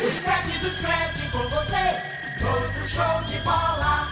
[0.00, 4.08] O Scratch do Scratch com você, outro show de bola.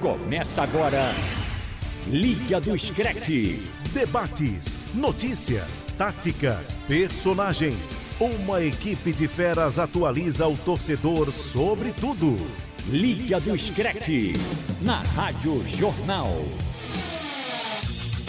[0.00, 1.12] Começa agora,
[2.06, 3.28] Liga do Scratch.
[3.92, 8.02] Debates, notícias, táticas, personagens.
[8.18, 12.38] Uma equipe de feras atualiza o torcedor sobre tudo.
[12.88, 14.34] Liga do Scratch,
[14.80, 16.42] na Rádio Jornal.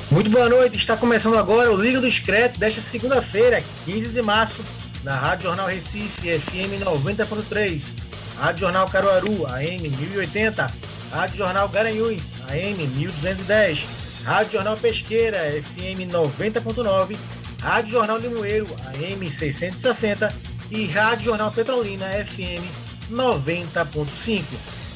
[0.09, 4.63] Muito boa noite, está começando agora o Liga do Scratch desta segunda-feira, 15 de março,
[5.04, 7.97] na Rádio Jornal Recife, FM 90.3,
[8.37, 10.73] Rádio Jornal Caruaru, AM 1080,
[11.11, 13.85] Rádio Jornal Garanhuns, AM 1210,
[14.23, 17.18] Rádio Jornal Pesqueira, FM 90.9,
[17.61, 20.33] Rádio Jornal Limoeiro, AM 660
[20.71, 22.63] e Rádio Jornal Petrolina, FM
[23.11, 24.43] 90.5.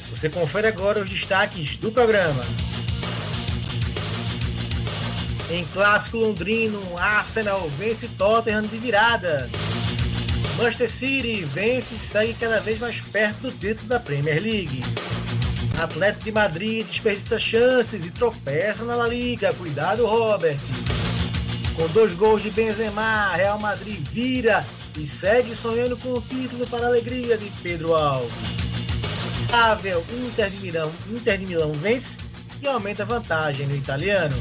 [0.08, 2.42] Você confere agora os destaques do programa.
[5.52, 9.50] Em clássico londrino, Arsenal vence Tottenham de virada.
[10.56, 14.82] Manchester City vence e segue cada vez mais perto do título da Premier League.
[15.78, 19.52] Atlético de Madrid desperdiça chances e tropeça na La Liga.
[19.52, 20.56] Cuidado, Robert.
[21.76, 24.64] Com dois gols de Benzema, Real Madrid vira
[24.96, 28.56] e segue sonhando com o título para a alegria de Pedro Alves.
[29.50, 32.22] Pavel, Inter de Milão, Inter de Milão vence
[32.62, 34.36] e aumenta a vantagem no italiano.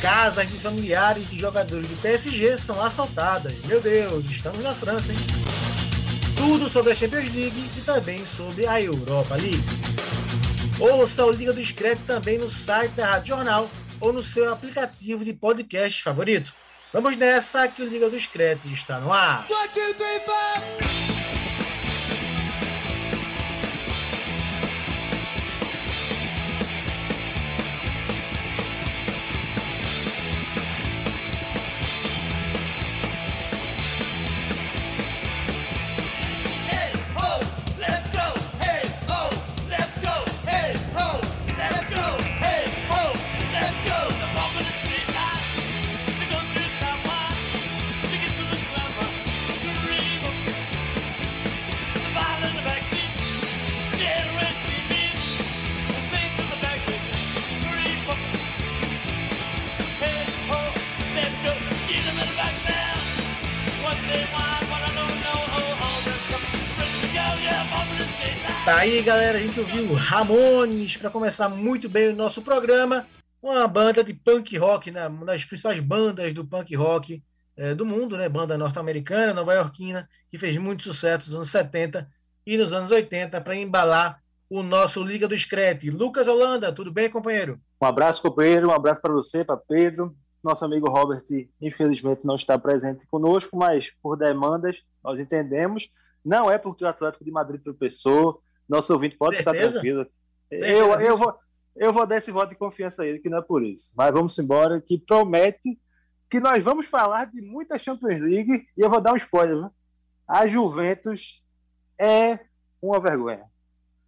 [0.00, 3.54] Casas de familiares de jogadores do PSG são assaltadas.
[3.66, 5.18] Meu Deus, estamos na França, hein?
[6.34, 9.62] Tudo sobre a Champions League e também sobre a Europa League.
[10.78, 13.70] Ouça o Liga do Scratch também no site da Rádio Jornal
[14.00, 16.54] ou no seu aplicativo de podcast favorito.
[16.94, 19.46] Vamos nessa que o Liga do Scratch está no ar.
[19.50, 21.29] One, two, three,
[68.70, 73.04] Tá aí, galera, a gente ouviu Ramones para começar muito bem o nosso programa.
[73.42, 77.20] Uma banda de punk rock, né, uma das principais bandas do punk rock
[77.56, 78.28] é, do mundo, né?
[78.28, 82.08] Banda norte-americana, nova-iorquina, que fez muito sucesso nos anos 70
[82.46, 85.90] e nos anos 80 para embalar o nosso Liga do Screte.
[85.90, 87.60] Lucas Holanda, tudo bem, companheiro?
[87.82, 90.14] Um abraço, companheiro, um abraço para você, para Pedro.
[90.44, 91.24] Nosso amigo Robert,
[91.60, 95.90] infelizmente, não está presente conosco, mas por demandas, nós entendemos.
[96.24, 98.38] Não é porque o Atlético de Madrid tropeçou,
[98.70, 99.58] nosso ouvinte pode Certeza?
[99.58, 100.06] ficar tranquilo.
[100.50, 101.34] Eu, eu, vou,
[101.76, 103.92] eu vou dar esse voto de confiança a ele, que não é por isso.
[103.96, 105.78] Mas vamos embora, que promete
[106.28, 109.56] que nós vamos falar de muita Champions League e eu vou dar um spoiler.
[109.56, 109.70] Viu?
[110.26, 111.44] A Juventus
[112.00, 112.38] é
[112.80, 113.44] uma vergonha.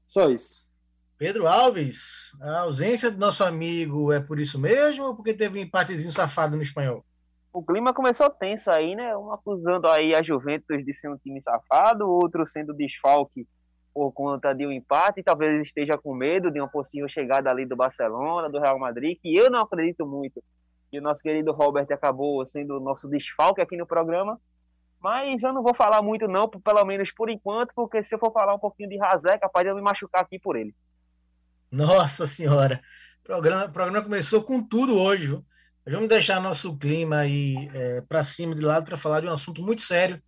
[0.07, 0.71] Só isso.
[1.19, 5.63] Pedro Alves, a ausência do nosso amigo é por isso mesmo ou porque teve um
[5.63, 7.05] empatezinho safado no espanhol?
[7.53, 9.17] O clima começou tenso aí, né?
[9.17, 13.47] Um acusando aí a Juventus de ser um time safado, outro sendo desfalque
[13.93, 17.77] por conta de um empate, talvez esteja com medo de uma possível chegada ali do
[17.77, 20.43] Barcelona, do Real Madrid, que eu não acredito muito.
[20.93, 24.41] E o nosso querido Robert acabou sendo o nosso desfalque aqui no programa.
[25.01, 28.33] Mas eu não vou falar muito não, pelo menos por enquanto, porque se eu for
[28.33, 30.75] falar um pouquinho de Razé, capaz de eu me machucar aqui por ele.
[31.71, 32.81] Nossa senhora,
[33.21, 35.27] o programa, o programa começou com tudo hoje.
[35.27, 35.45] Viu?
[35.85, 39.61] Vamos deixar nosso clima aí é, para cima de lado para falar de um assunto
[39.61, 40.23] muito sério.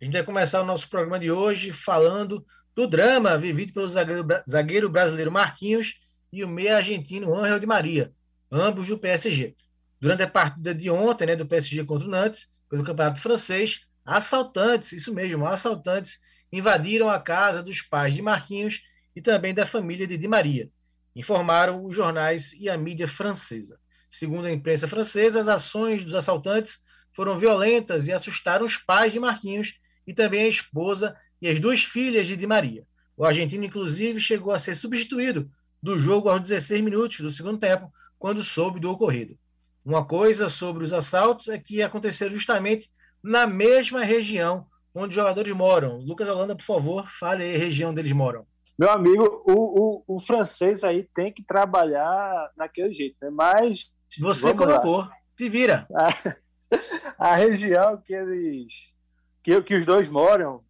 [0.00, 2.44] A gente vai começar o nosso programa de hoje falando
[2.74, 5.96] do drama vivido pelo zagueiro, zagueiro brasileiro Marquinhos
[6.32, 8.12] e o meia argentino Angel de Maria,
[8.50, 9.54] ambos do PSG.
[10.00, 14.92] Durante a partida de ontem, né, do PSG contra o Nantes, pelo Campeonato Francês, assaltantes,
[14.92, 16.20] isso mesmo, assaltantes,
[16.52, 18.80] invadiram a casa dos pais de Marquinhos
[19.14, 20.70] e também da família de Di Maria,
[21.14, 23.78] informaram os jornais e a mídia francesa.
[24.08, 26.80] Segundo a imprensa francesa, as ações dos assaltantes
[27.12, 29.74] foram violentas e assustaram os pais de Marquinhos
[30.06, 32.86] e também a esposa e as duas filhas de Di Maria.
[33.16, 35.50] O argentino, inclusive, chegou a ser substituído
[35.82, 39.36] do jogo aos 16 minutos do segundo tempo, quando soube do ocorrido.
[39.84, 42.88] Uma coisa sobre os assaltos é que aconteceram justamente
[43.22, 45.98] na mesma região onde os jogadores moram.
[45.98, 48.46] Lucas Holanda, por favor, fale aí a região onde eles moram.
[48.78, 53.30] Meu amigo, o, o, o francês aí tem que trabalhar naquele jeito, né?
[53.30, 53.92] Mas.
[54.18, 55.12] Você colocou, lá.
[55.36, 55.86] te vira.
[57.18, 58.94] a região que eles
[59.42, 60.64] que, que os dois moram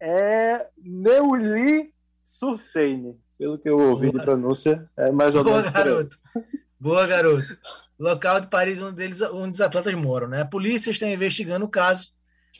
[0.00, 4.18] é Neuilly sur Seine, pelo que eu ouvi Boa.
[4.18, 5.62] de pronúncia, é mais ou menos.
[5.62, 6.16] Boa, garoto.
[6.78, 7.58] Boa, garoto.
[7.98, 10.42] Local de Paris onde, eles, onde os atletas moram, né?
[10.42, 12.10] A polícia está investigando o caso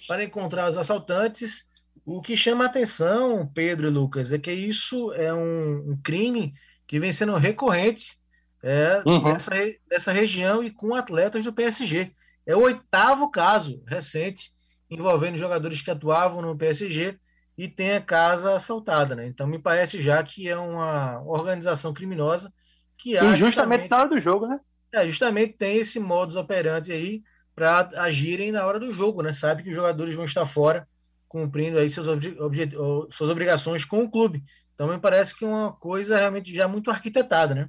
[0.08, 1.68] para encontrar os assaltantes.
[2.04, 6.54] O que chama a atenção, Pedro e Lucas, é que isso é um, um crime
[6.86, 8.18] que vem sendo recorrente
[8.62, 9.32] é, uhum.
[9.32, 9.50] nessa,
[9.90, 12.12] nessa região e com atletas do PSG.
[12.46, 14.50] É o oitavo caso recente
[14.90, 17.18] envolvendo jogadores que atuavam no PSG
[17.58, 19.26] e tem a casa assaltada, né?
[19.26, 22.52] Então me parece já que é uma organização criminosa
[22.96, 24.60] que e justamente, justamente na hora do jogo, né?
[24.92, 27.22] É, justamente tem esse modus operandi aí
[27.54, 29.32] para agirem na hora do jogo, né?
[29.32, 30.86] Sabe que os jogadores vão estar fora
[31.28, 32.68] cumprindo aí seus obje,
[33.10, 34.42] suas obrigações com o clube.
[34.74, 37.68] Então me parece que é uma coisa realmente já muito arquitetada, né?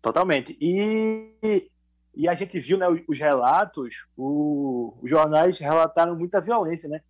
[0.00, 0.56] Totalmente.
[0.60, 1.68] E,
[2.16, 7.02] e a gente viu né, os relatos, o, os jornais relataram muita violência, né?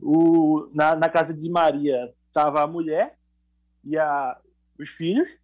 [0.00, 3.16] O, na, na casa de Maria estava a mulher
[3.84, 4.40] e a,
[4.78, 5.36] os filhos,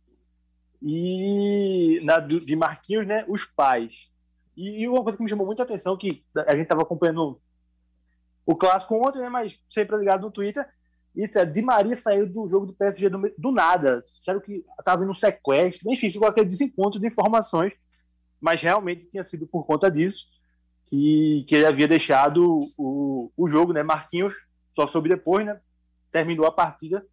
[0.82, 4.10] e na de Marquinhos, né, os pais.
[4.56, 7.38] E, e uma coisa que me chamou muita atenção, que a gente estava acompanhando
[8.46, 10.66] o clássico ontem, né, mas sempre ligado no Twitter,
[11.14, 14.02] e Di Maria saiu do jogo do PSG do, do nada.
[14.20, 17.74] Sério que estava em um sequestro, enfim, ficou aquele desencontro de informações,
[18.40, 20.26] mas realmente tinha sido por conta disso
[20.86, 23.82] que, que ele havia deixado o, o jogo, né?
[23.82, 24.34] Marquinhos
[24.74, 25.60] só soube depois, né?
[26.10, 27.06] Terminou a partida,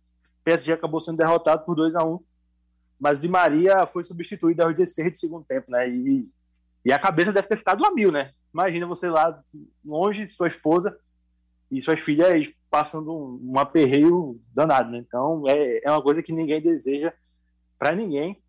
[0.43, 2.19] PSG acabou sendo derrotado por 2 a 1
[2.99, 5.87] mas Di Maria foi substituído aos 16 do segundo tempo, né?
[5.89, 6.27] E,
[6.83, 8.31] e a cabeça deve ter ficado a mil, né?
[8.53, 9.39] Imagina você lá
[9.85, 10.97] longe de sua esposa
[11.69, 14.97] e suas filhas passando um, um aperreio danado, né?
[14.97, 17.13] Então é, é uma coisa que ninguém deseja
[17.77, 18.41] para ninguém,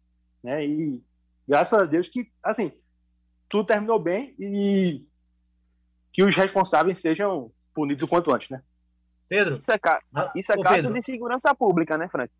[0.42, 0.64] né?
[0.64, 1.02] E
[1.48, 2.72] graças a Deus que, assim,
[3.48, 5.02] tudo terminou bem e
[6.12, 8.62] que os responsáveis sejam punidos o quanto antes, né?
[9.28, 9.56] Pedro.
[9.56, 10.00] Isso é, ca...
[10.14, 10.92] Ah, isso é caso Pedro.
[10.92, 12.32] de segurança pública, né, Frank?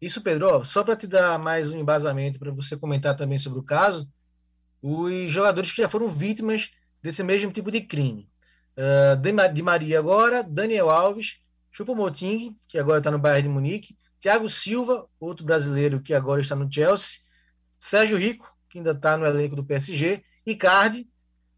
[0.00, 3.64] Isso, Pedro, só para te dar mais um embasamento para você comentar também sobre o
[3.64, 4.08] caso,
[4.80, 6.70] os jogadores que já foram vítimas
[7.02, 8.28] desse mesmo tipo de crime.
[8.76, 11.40] Uh, de Maria agora, Daniel Alves,
[11.72, 16.54] Chupomoting, que agora está no Bayern de Munique, Thiago Silva, outro brasileiro que agora está
[16.54, 17.20] no Chelsea,
[17.78, 21.08] Sérgio Rico, que ainda está no elenco do PSG, Icardi,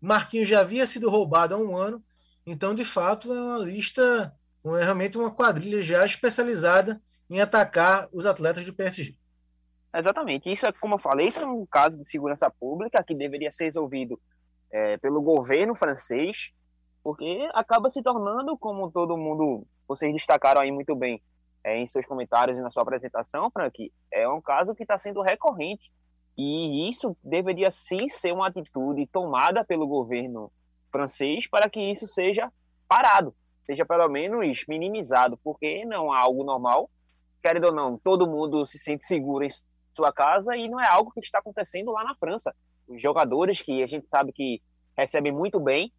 [0.00, 2.02] Marquinhos já havia sido roubado há um ano,
[2.46, 4.34] então de fato é uma lista,
[4.64, 9.16] é realmente uma quadrilha já especializada em atacar os atletas do PSG.
[9.94, 10.50] Exatamente.
[10.50, 13.64] Isso é, como eu falei, isso é um caso de segurança pública que deveria ser
[13.64, 14.20] resolvido
[14.70, 16.52] é, pelo governo francês,
[17.02, 21.20] porque acaba se tornando, como todo mundo, vocês destacaram aí muito bem
[21.64, 25.22] é, em seus comentários e na sua apresentação, Frank, é um caso que está sendo
[25.22, 25.92] recorrente.
[26.42, 30.50] E isso deveria sim ser uma atitude tomada pelo governo
[30.90, 32.50] francês para que isso seja
[32.88, 33.34] parado,
[33.66, 36.88] seja pelo menos minimizado, porque não é algo normal
[37.42, 39.48] querendo ou não, todo mundo se sente seguro em
[39.94, 42.54] sua casa e não é algo que está acontecendo lá na França.
[42.88, 44.62] Os jogadores que a gente sabe que
[44.96, 45.92] recebem muito bem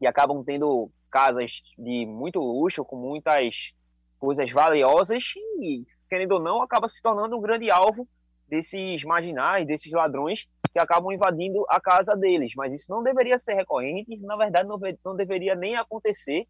[0.00, 3.72] e acabam tendo casas de muito luxo, com muitas
[4.18, 8.08] coisas valiosas e, querendo ou não, acaba se tornando um grande alvo
[8.54, 12.52] desses marginais, desses ladrões que acabam invadindo a casa deles.
[12.56, 16.46] Mas isso não deveria ser recorrente, na verdade não, não deveria nem acontecer.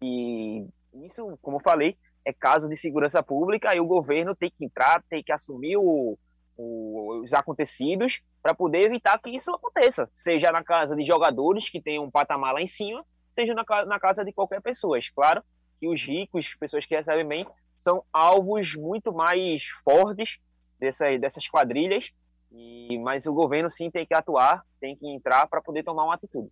[0.00, 0.66] E
[1.04, 5.02] isso, como eu falei, é caso de segurança pública e o governo tem que entrar,
[5.08, 6.16] tem que assumir o,
[6.56, 11.80] o, os acontecidos para poder evitar que isso aconteça, seja na casa de jogadores que
[11.80, 14.98] tem um patamar lá em cima, seja na, na casa de qualquer pessoa.
[15.14, 15.42] Claro
[15.80, 20.38] que os ricos, pessoas que recebem bem, são alvos muito mais fortes
[20.80, 22.10] dessas, dessas quadrilhas,
[22.50, 26.14] e, mas o governo sim tem que atuar, tem que entrar para poder tomar uma
[26.14, 26.50] atitude.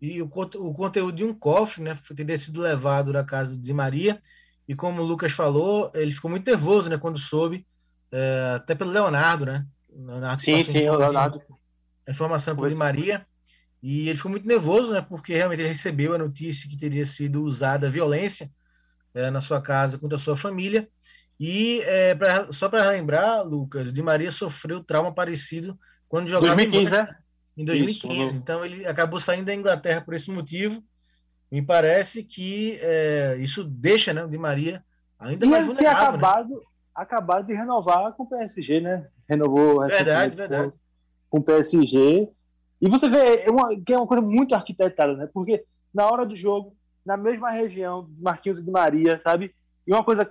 [0.00, 4.20] E o, o conteúdo de um cofre né, teria sido levado da casa de Maria.
[4.68, 7.66] E como o Lucas falou, ele ficou muito nervoso né, quando soube,
[8.12, 9.66] é, até pelo Leonardo, né?
[9.88, 11.40] Leonardo sim, sim, o Leonardo.
[12.06, 13.26] A informação por de Maria.
[13.82, 15.00] E ele ficou muito nervoso, né?
[15.00, 18.50] Porque realmente ele recebeu a notícia que teria sido usada violência
[19.14, 20.88] é, na sua casa contra a sua família.
[21.38, 25.78] E é, pra, só para lembrar, Lucas, de Maria sofreu trauma parecido
[26.08, 27.16] quando jogava 2015, né?
[27.56, 28.20] em 2015.
[28.20, 30.82] Isso, então ele acabou saindo da Inglaterra por esse motivo.
[31.50, 34.84] Me parece que é, isso deixa né, o Di Maria
[35.18, 36.02] ainda e mais vulnerável.
[36.02, 36.08] Né?
[36.08, 36.60] acabado, né?
[36.94, 39.06] acabado de renovar com o PSG, né?
[39.28, 40.72] Renovou verdade, verdade.
[41.28, 42.28] Com, o PSG.
[42.80, 45.28] E você vê é uma, que é uma coisa muito arquitetada, né?
[45.32, 45.64] Porque
[45.94, 49.54] na hora do jogo, na mesma região de Marquinhos e de Maria, sabe?
[49.86, 50.28] E uma coisa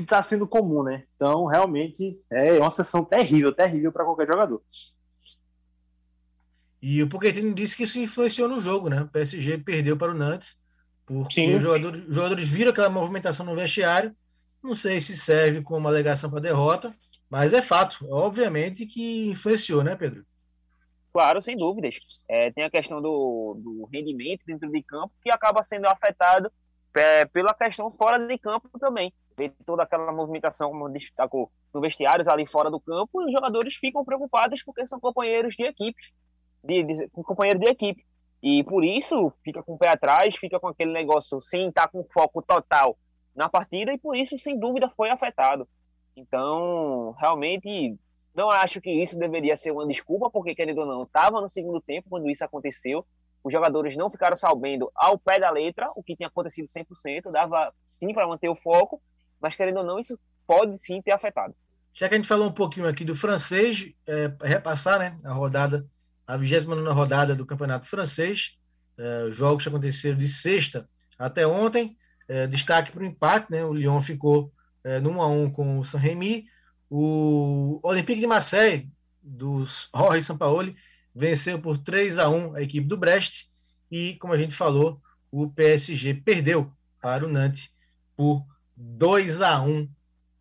[0.00, 1.04] que está sendo comum, né?
[1.14, 4.62] Então, realmente, é uma sessão terrível, terrível para qualquer jogador.
[6.80, 9.02] E o Pochettino disse que isso influenciou no jogo, né?
[9.02, 10.56] O PSG perdeu para o Nantes,
[11.04, 14.14] porque sim, os jogadores, jogadores viram aquela movimentação no vestiário.
[14.62, 16.94] Não sei se serve como alegação para derrota,
[17.28, 20.24] mas é fato, obviamente, que influenciou, né, Pedro?
[21.12, 21.98] Claro, sem dúvidas.
[22.28, 26.50] É, tem a questão do, do, rendimento dentro de campo que acaba sendo afetado
[26.94, 29.12] é, pela questão fora de campo também.
[29.38, 33.76] Vê toda aquela movimentação, como destacou, no vestiários ali fora do campo, e os jogadores
[33.76, 36.02] ficam preocupados porque são companheiros de equipe,
[36.64, 38.04] de, de, companheiro de equipe.
[38.42, 42.02] E por isso fica com o pé atrás, fica com aquele negócio sem estar com
[42.02, 42.98] foco total
[43.32, 45.68] na partida, e por isso, sem dúvida, foi afetado.
[46.16, 47.96] Então, realmente,
[48.34, 51.80] não acho que isso deveria ser uma desculpa, porque, querendo ou não, estava no segundo
[51.80, 53.06] tempo quando isso aconteceu.
[53.44, 57.72] Os jogadores não ficaram sabendo ao pé da letra o que tinha acontecido 100%, dava
[57.86, 59.00] sim para manter o foco,
[59.40, 61.54] mas, querendo ou não, isso pode sim ter afetado.
[61.92, 65.86] Já que a gente falou um pouquinho aqui do francês, é, repassar né, a rodada,
[66.26, 68.56] a 29 rodada do Campeonato Francês,
[68.96, 71.96] é, jogos que aconteceram de sexta até ontem.
[72.28, 74.52] É, destaque para o empate, né, o Lyon ficou
[74.84, 76.46] é, no 1 a 1 com o Saint-Rémy.
[76.90, 78.90] O Olympique de Marseille,
[79.22, 80.76] dos Jorge Sampaoli,
[81.14, 83.48] venceu por 3 a 1 a equipe do Brest
[83.90, 87.74] e, como a gente falou, o PSG perdeu para o Nantes
[88.16, 88.44] por
[88.78, 89.84] 2 a 1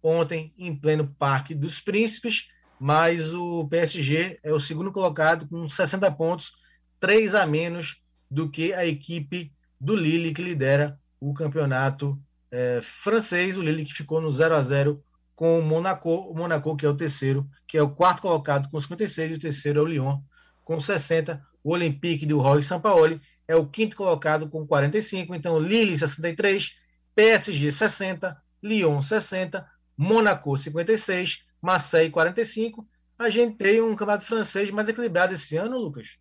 [0.02, 2.48] ontem em pleno Parque dos Príncipes,
[2.80, 6.54] mas o PSG é o segundo colocado com 60 pontos,
[7.00, 12.20] 3 a menos do que a equipe do Lille que lidera o campeonato
[12.52, 15.04] é, francês, o Lille que ficou no 0 a 0
[15.36, 18.80] com o Monaco, o Monaco que é o terceiro, que é o quarto colocado com
[18.80, 20.20] 56, e o terceiro é o Lyon
[20.64, 25.98] com 60, o Olympique do Roy Sampaoli é o quinto colocado com 45, então Lille
[25.98, 26.76] 63,
[27.18, 32.88] PSG 60, Lyon 60, Monaco 56, Marseille 45.
[33.18, 36.20] A gente tem um campeonato francês mais equilibrado esse ano, Lucas?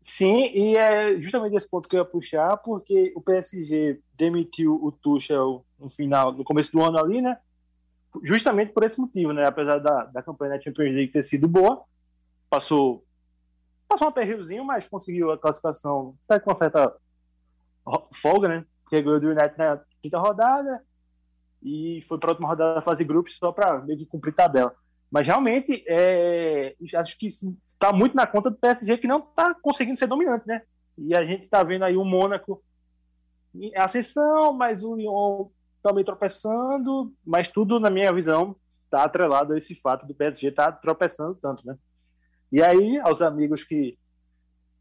[0.00, 4.90] Sim, e é justamente esse ponto que eu ia puxar, porque o PSG demitiu o
[4.90, 7.36] Tuchel no final, no começo do ano ali, né?
[8.22, 9.44] justamente por esse motivo, né?
[9.46, 11.84] Apesar da, da campanha da Champions League ter sido boa,
[12.48, 13.04] passou,
[13.86, 16.96] passou um aperriozinho, mas conseguiu a classificação até com uma certa
[18.12, 18.66] folga, né?
[18.82, 20.84] Porque ganhou do United na quinta rodada
[21.62, 24.74] e foi para a última rodada da fase grupos só para meio que cumprir tabela.
[25.10, 29.98] Mas realmente, é, acho que está muito na conta do PSG que não está conseguindo
[29.98, 30.62] ser dominante, né?
[30.98, 32.62] E a gente está vendo aí o Mônaco
[33.54, 35.48] em ascensão, mas o Lyon
[35.82, 40.72] também tropeçando, mas tudo, na minha visão, está atrelado a esse fato do PSG estar
[40.72, 41.78] tá tropeçando tanto, né?
[42.52, 43.98] E aí, aos amigos que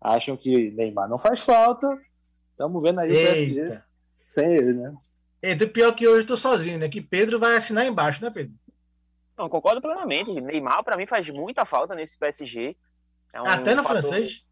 [0.01, 1.88] acham que Neymar não faz falta,
[2.51, 3.22] estamos vendo aí Eita.
[3.22, 3.84] o PSG
[4.20, 4.96] sem ele, né?
[5.43, 6.88] Eita, pior que hoje estou sozinho, né?
[6.88, 8.53] Que Pedro vai assinar embaixo, né, Pedro?
[9.38, 10.31] Não, concordo plenamente.
[10.31, 12.77] Neymar, para mim, faz muita falta nesse PSG.
[13.33, 14.01] É um Até no fator...
[14.01, 14.45] francês?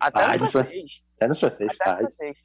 [0.00, 1.02] Até ah, no francês.
[1.16, 2.36] Até no francês, Até no francês.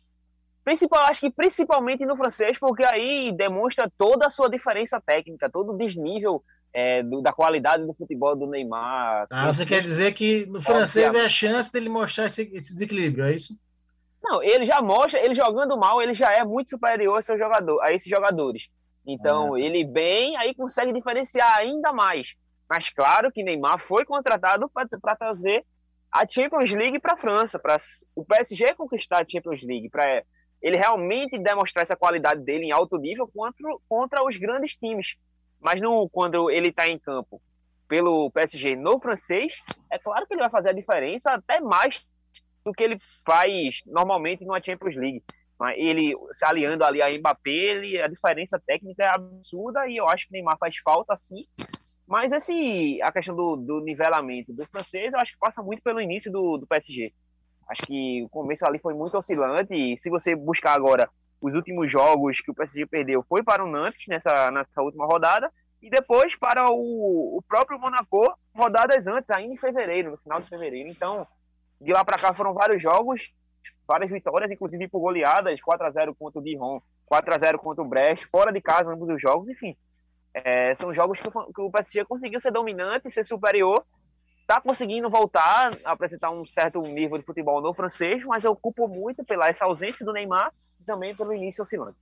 [0.63, 5.73] Principal, acho que principalmente no francês, porque aí demonstra toda a sua diferença técnica, todo
[5.73, 9.25] o desnível é, do, da qualidade do futebol do Neymar.
[9.31, 13.25] Ah, você quer dizer que no francês é a chance dele mostrar esse, esse desequilíbrio,
[13.25, 13.59] é isso?
[14.21, 17.81] Não, ele já mostra, ele jogando mal, ele já é muito superior a, seu jogador,
[17.81, 18.69] a esses jogadores.
[19.07, 22.35] Então, ele bem, aí consegue diferenciar ainda mais.
[22.69, 25.65] Mas claro que Neymar foi contratado para trazer
[26.11, 27.77] a Champions League para a França, para
[28.15, 30.23] o PSG conquistar a Champions League, para
[30.61, 35.15] ele realmente demonstrar essa qualidade dele em alto nível contra, contra os grandes times.
[35.59, 37.41] Mas no, quando ele está em campo
[37.87, 42.05] pelo PSG no francês, é claro que ele vai fazer a diferença até mais
[42.65, 45.23] do que ele faz normalmente numa Champions League.
[45.75, 50.25] Ele se aliando ali a Mbappé, ele, a diferença técnica é absurda e eu acho
[50.27, 51.41] que Neymar faz falta sim.
[52.07, 56.01] Mas esse, a questão do, do nivelamento do francês, eu acho que passa muito pelo
[56.01, 57.13] início do, do PSG.
[57.69, 59.75] Acho que o começo ali foi muito oscilante.
[59.75, 61.07] E se você buscar agora
[61.39, 65.51] os últimos jogos que o PSG perdeu, foi para o Nantes nessa, nessa última rodada.
[65.81, 70.49] E depois para o, o próprio Monaco, rodadas antes, ainda em fevereiro, no final de
[70.49, 70.89] fevereiro.
[70.89, 71.27] Então,
[71.81, 73.31] de lá para cá foram vários jogos,
[73.87, 77.83] várias vitórias, inclusive por goleadas, 4 a 0 contra o Dijon, 4 a 0 contra
[77.83, 79.75] o Brest, fora de casa ambos os jogos, enfim.
[80.33, 83.83] É, são jogos que o, que o PSG conseguiu ser dominante, ser superior,
[84.41, 88.87] está conseguindo voltar a apresentar um certo nível de futebol no francês, mas eu culpo
[88.87, 91.97] muito pela essa ausência do Neymar e também pelo início oscilante.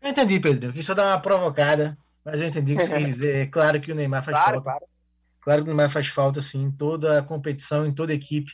[0.00, 3.04] Eu entendi, Pedro, que só dá uma provocada, mas eu entendi o que você quer
[3.04, 3.36] dizer.
[3.36, 4.78] É claro que o Neymar faz claro, falta.
[4.78, 4.91] Claro.
[5.42, 8.52] Claro que o Neymar faz falta, sim, em toda a competição, em toda a equipe,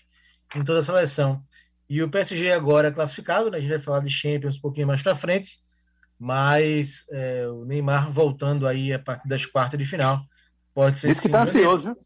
[0.56, 1.42] em toda a seleção.
[1.88, 3.58] E o PSG agora é classificado, né?
[3.58, 5.58] a gente vai falar de Champions um pouquinho mais para frente,
[6.18, 10.20] mas é, o Neymar voltando aí a partir das quartas de final.
[10.74, 11.08] Pode ser.
[11.08, 11.96] Diz que está ansioso, viu?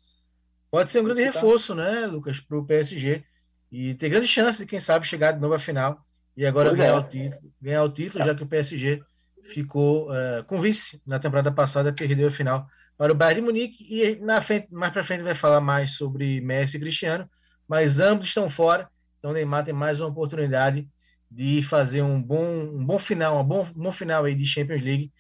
[0.71, 3.25] pode ser um grande reforço, né, Lucas, para o PSG.
[3.71, 6.05] E ter grande chance de, quem sabe, chegar de novo à final
[6.37, 6.99] e agora pois ganhar, é.
[6.99, 9.03] o título, ganhar o título, já que o PSG
[9.43, 12.67] ficou uh, com vice na temporada passada, perdeu a final
[13.03, 13.85] para o Bayern de Munique.
[13.91, 17.29] E na frente, mais para frente vai falar mais sobre Messi e Cristiano,
[17.67, 18.89] mas ambos estão fora.
[19.19, 20.89] Então Neymar tem mais uma oportunidade
[21.29, 24.83] de fazer um bom, um bom final, um bom, um bom final aí de Champions
[24.83, 25.13] League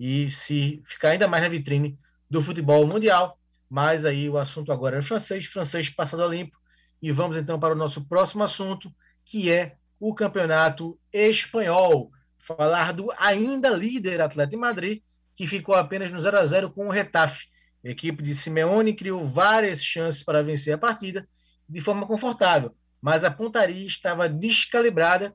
[0.00, 1.96] e se ficar ainda mais na vitrine
[2.28, 3.38] do futebol mundial.
[3.70, 6.58] Mas aí o assunto agora é francês, francês passado a limpo.
[7.00, 8.92] E vamos então para o nosso próximo assunto,
[9.24, 12.10] que é o campeonato espanhol.
[12.40, 15.02] Falar do ainda líder Atlético de Madrid,
[15.38, 17.46] que ficou apenas no 0 a 0 com o Retafe.
[17.84, 21.28] A equipe de Simeone criou várias chances para vencer a partida
[21.68, 25.32] de forma confortável, mas a pontaria estava descalibrada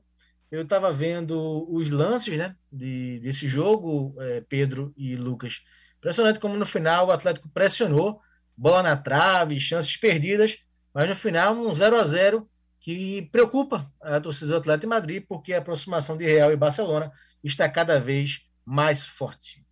[0.50, 5.62] eu estava vendo os lances né, de, desse jogo, é, Pedro e Lucas.
[5.98, 8.20] Impressionante como no final o Atlético pressionou,
[8.56, 10.58] bola na trave, chances perdidas,
[10.94, 15.24] mas no final um 0 a 0 que preocupa a torcida do Atlético de Madrid,
[15.26, 17.10] porque a aproximação de Real e Barcelona
[17.42, 19.63] está cada vez mais forte.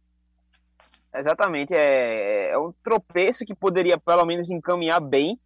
[1.14, 5.38] Exatamente, é, é um tropeço que poderia pelo menos encaminhar bem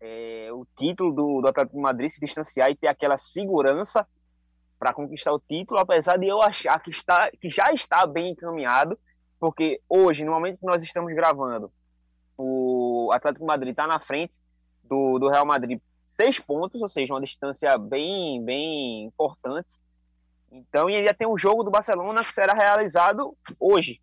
[0.00, 4.06] é, o título do, do Atlético de Madrid, se distanciar e ter aquela segurança
[4.78, 8.98] para conquistar o título, apesar de eu achar que, está, que já está bem encaminhado,
[9.38, 11.70] porque hoje, no momento que nós estamos gravando,
[12.38, 14.38] o Atlético Madrid está na frente
[14.82, 19.78] do, do Real Madrid seis pontos, ou seja, uma distância bem, bem importante.
[20.50, 24.00] Então, e ainda tem um jogo do Barcelona que será realizado hoje,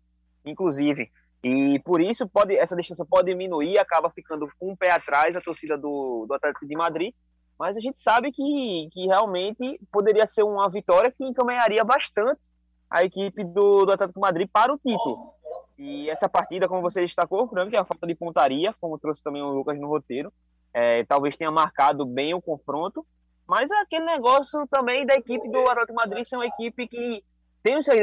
[0.48, 1.10] inclusive.
[1.42, 5.40] E por isso pode, essa distância pode diminuir, acaba ficando com um pé atrás a
[5.40, 7.14] torcida do, do Atlético de Madrid,
[7.58, 12.50] mas a gente sabe que, que realmente poderia ser uma vitória que encaminharia bastante
[12.90, 15.32] a equipe do, do Atlético Madrid para o título.
[15.76, 19.42] E essa partida, como você destacou, Frank, é a falta de pontaria, como trouxe também
[19.42, 20.32] o Lucas no roteiro,
[20.72, 23.04] é, talvez tenha marcado bem o confronto,
[23.46, 27.24] mas é aquele negócio também da equipe do Atlético Madrid ser uma equipe que
[27.68, 28.00] tem os seus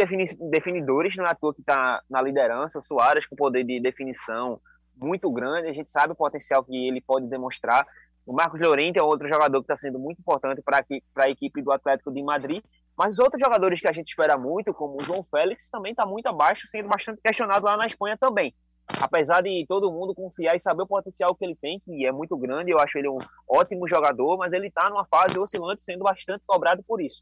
[0.52, 4.62] definidores, não é à toa que está na liderança, o Soares com poder de definição
[4.96, 7.84] muito grande, a gente sabe o potencial que ele pode demonstrar,
[8.28, 11.72] o Marcos Llorente é outro jogador que está sendo muito importante para a equipe do
[11.72, 12.64] Atlético de Madrid.
[12.96, 16.28] Mas outros jogadores que a gente espera muito, como o João Félix, também está muito
[16.28, 18.54] abaixo, sendo bastante questionado lá na Espanha também.
[19.02, 22.38] Apesar de todo mundo confiar e saber o potencial que ele tem, que é muito
[22.38, 26.44] grande, eu acho ele um ótimo jogador, mas ele está numa fase oscilante, sendo bastante
[26.48, 27.22] cobrado por isso.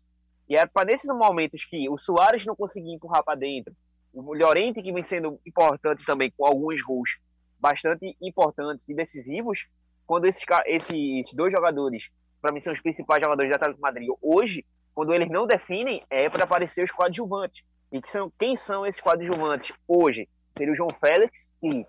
[0.53, 3.73] E é para nesses momentos que o Soares não conseguia empurrar para dentro,
[4.13, 7.17] o Llorente, que vem sendo importante também, com alguns gols
[7.59, 9.65] bastante importantes e decisivos,
[10.05, 14.63] quando esses, esses dois jogadores, para mim, são os principais jogadores da Atlético Madrid hoje,
[14.93, 17.63] quando eles não definem, é para aparecer os coadjuvantes.
[17.91, 20.29] E que são, quem são esses coadjuvantes hoje?
[20.55, 21.83] Seria o João Félix, que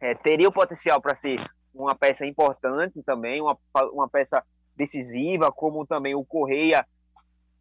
[0.00, 1.36] é, teria o potencial para ser
[1.72, 3.56] uma peça importante também, uma,
[3.92, 6.84] uma peça decisiva, como também o Correia,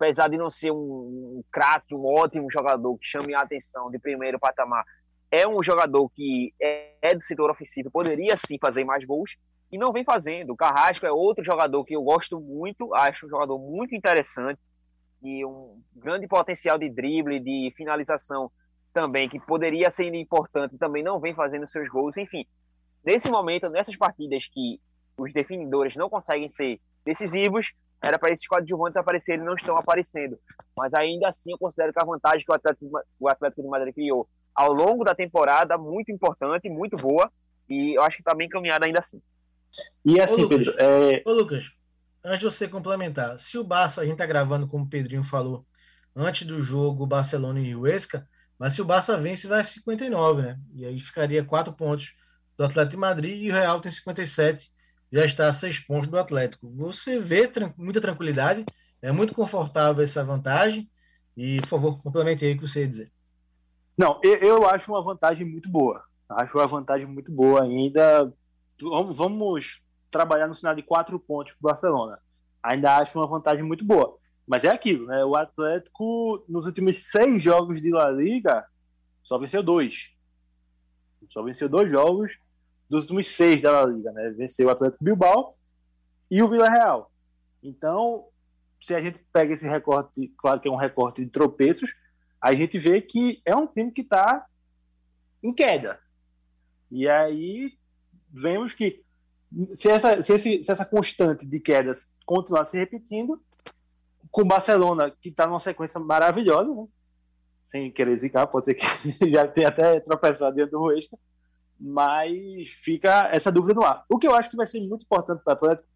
[0.02, 4.40] apesar de não ser um, craque, um ótimo jogador que chame a atenção de primeiro
[4.40, 4.84] patamar,
[5.30, 9.38] é um jogador que é, é do setor ofensivo, poderia sim fazer mais gols,
[9.72, 10.54] e não vem fazendo.
[10.54, 14.60] O Carrasco é outro jogador que eu gosto muito, acho um jogador muito interessante
[15.22, 18.52] e um grande potencial de drible, de finalização
[18.92, 22.18] também, que poderia ser importante, também não vem fazendo seus gols.
[22.18, 22.44] Enfim,
[23.06, 24.82] nesse momento, nessas partidas que
[25.16, 27.72] os definidores não conseguem ser decisivos,
[28.04, 30.38] era para esses coadjuvantes aparecerem não estão aparecendo.
[30.78, 33.94] Mas ainda assim, eu considero que a vantagem que o Atlético, o Atlético de Madrid
[33.94, 37.32] criou ao longo da temporada, muito importante, muito boa,
[37.70, 39.22] e eu acho que está bem encaminhada ainda assim.
[40.04, 40.82] E assim, Ô, Lucas, Pedro.
[40.82, 41.24] É...
[41.26, 41.72] Ô, Lucas,
[42.24, 45.66] antes de você complementar, se o Barça, a gente tá gravando, como o Pedrinho falou,
[46.16, 50.60] antes do jogo Barcelona e Huesca, mas se o Barça vence, vai a 59, né?
[50.74, 52.14] E aí ficaria quatro pontos
[52.58, 54.70] do Atlético de Madrid e o Real tem 57,
[55.12, 56.70] já está a seis pontos do Atlético.
[56.76, 58.66] Você vê tran muita tranquilidade,
[59.02, 60.90] é muito confortável essa vantagem.
[61.36, 63.12] E, por favor, complemente aí o que você ia dizer.
[63.98, 66.04] Não, eu, acho uma vantagem muito boa.
[66.30, 68.32] Acho uma vantagem muito boa ainda
[69.16, 72.20] vamos trabalhar no sinal de quatro pontos para o Barcelona.
[72.64, 74.18] Ainda acho uma vantagem muito boa.
[74.48, 75.24] Mas é aquilo, né?
[75.24, 78.66] O Atlético, nos últimos seis jogos de La Liga,
[79.24, 80.10] só venceu dois.
[81.30, 82.38] Só venceu dois jogos
[82.92, 84.30] dos últimos seis da La Liga, né?
[84.32, 85.56] Venceu o Atlético Bilbao
[86.30, 87.10] e o Vila Real.
[87.64, 88.28] Então,
[88.82, 91.90] se a gente pega esse recorte, claro que é um recorte de tropeços,
[92.42, 94.46] a gente vê que é um time que está
[95.42, 95.98] em queda.
[96.92, 97.78] E aí
[98.30, 99.02] vemos que
[99.74, 103.42] se essa, se, esse, se essa constante de quedas continuar se repetindo,
[104.30, 106.88] com o Barcelona, que está numa sequência maravilhosa, né?
[107.68, 108.86] sem querer zicar, pode ser que
[109.32, 111.18] já tenha até tropeçado diante do Huesca,
[111.82, 114.06] mas fica essa dúvida no ar.
[114.08, 115.90] O que eu acho que vai ser muito importante para o Atlético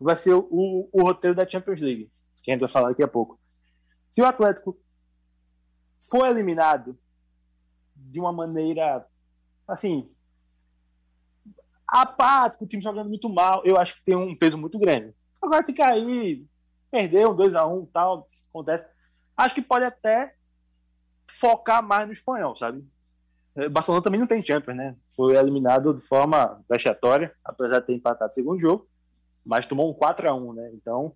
[0.00, 2.10] vai ser o, o, roteiro da Champions League,
[2.42, 3.38] que a gente vai falar daqui a pouco.
[4.10, 4.80] Se o Atlético
[6.10, 6.98] for eliminado
[7.94, 9.06] de uma maneira
[9.68, 10.06] assim
[11.86, 15.14] apático, o time jogando muito mal, eu acho que tem um peso muito grande.
[15.42, 16.46] Agora, se cair,
[16.90, 18.88] perder um 2x1 um, tal, acontece.
[19.36, 20.34] Acho que pode até
[21.28, 22.82] focar mais no espanhol, sabe?
[23.56, 24.96] O Barcelona também não tem Champions, né?
[25.14, 28.88] Foi eliminado de forma vexatória, apesar de ter empatado o segundo jogo,
[29.44, 30.70] mas tomou um 4 a 1 né?
[30.74, 31.14] Então,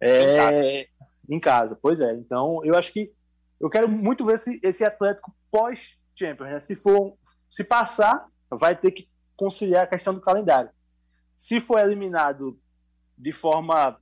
[0.00, 0.22] é...
[0.22, 0.88] em, casa.
[1.30, 1.78] em casa.
[1.80, 2.14] Pois é.
[2.14, 3.12] Então, eu acho que
[3.60, 6.60] eu quero muito ver esse, esse Atlético pós-Champions, né?
[6.60, 7.16] Se for,
[7.50, 10.70] se passar, vai ter que conciliar a questão do calendário.
[11.36, 12.58] Se for eliminado
[13.16, 13.98] de forma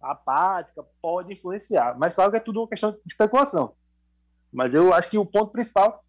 [0.00, 1.96] apática, pode influenciar.
[1.98, 3.74] Mas claro que é tudo uma questão de especulação.
[4.52, 6.03] Mas eu acho que o ponto principal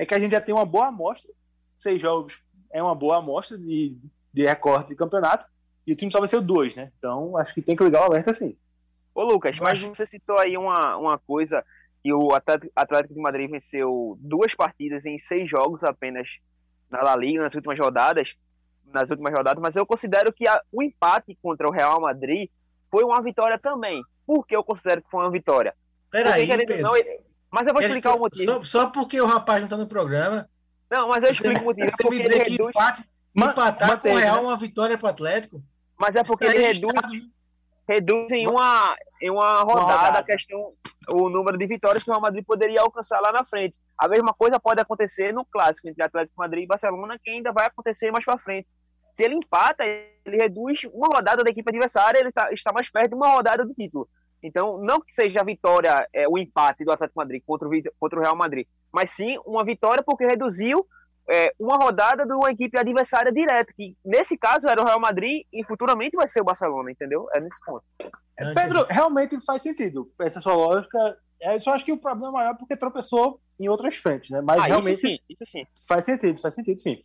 [0.00, 1.30] é que a gente já tem uma boa amostra.
[1.78, 3.94] Seis jogos é uma boa amostra de,
[4.32, 5.44] de recorte de campeonato.
[5.86, 6.90] E o time só venceu dois, né?
[6.98, 8.56] Então acho que tem que ligar o alerta sim.
[9.14, 11.62] Ô Lucas, mas você citou aí uma, uma coisa
[12.02, 12.30] que o
[12.74, 16.26] Atlético de Madrid venceu duas partidas em seis jogos apenas
[16.88, 18.34] na La Liga nas últimas rodadas,
[18.86, 22.48] nas últimas rodadas, mas eu considero que a, o empate contra o Real Madrid
[22.90, 24.02] foi uma vitória também.
[24.26, 25.74] Por que eu considero que foi uma vitória?
[26.10, 26.80] Peraí, Pedro.
[26.80, 26.96] Não,
[27.50, 28.52] mas eu vou explicar o motivo.
[28.52, 30.48] Só, só, porque o rapaz não tá no programa.
[30.90, 31.90] Não, mas eu explico o motivo.
[31.90, 32.70] Você me dizer que reduz...
[32.70, 35.62] empate, empatar com o Real é uma vitória para o Atlético?
[35.98, 36.94] Mas é porque ele reduz,
[37.86, 40.72] reduz em uma, em uma rodada, uma rodada a questão,
[41.12, 43.78] o número de vitórias que o Real Madrid poderia alcançar lá na frente.
[43.98, 47.66] A mesma coisa pode acontecer no clássico entre Atlético Madrid e Barcelona, que ainda vai
[47.66, 48.66] acontecer mais para frente.
[49.12, 53.10] Se ele empata, ele reduz uma rodada da equipe adversária, ele tá, está mais perto
[53.10, 54.08] de uma rodada do título.
[54.42, 58.18] Então, não que seja a vitória, é, o empate do Atlético Madrid contra o, contra
[58.18, 60.86] o Real Madrid, mas sim uma vitória porque reduziu
[61.30, 65.44] é, uma rodada de uma equipe adversária direto, que nesse caso era o Real Madrid
[65.52, 67.28] e futuramente vai ser o Barcelona, entendeu?
[67.32, 67.84] É nesse ponto.
[68.36, 70.10] É, Pedro, realmente faz sentido.
[70.18, 70.98] Essa sua lógica.
[71.40, 74.40] É, eu só acho que o problema maior é porque tropeçou em outras frentes, né?
[74.40, 74.92] Mas ah, realmente.
[74.92, 75.64] Isso sim, isso sim.
[75.86, 77.02] Faz sentido, faz sentido, sim.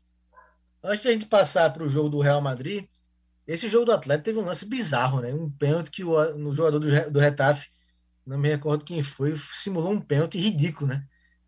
[0.83, 2.85] Antes de a gente passar para o jogo do Real Madrid,
[3.47, 5.33] esse jogo do Atlético teve um lance bizarro, né?
[5.33, 7.69] Um pênalti que o no jogador do, do Retafe,
[8.25, 11.03] não me recordo quem foi, simulou um pênalti ridículo, né?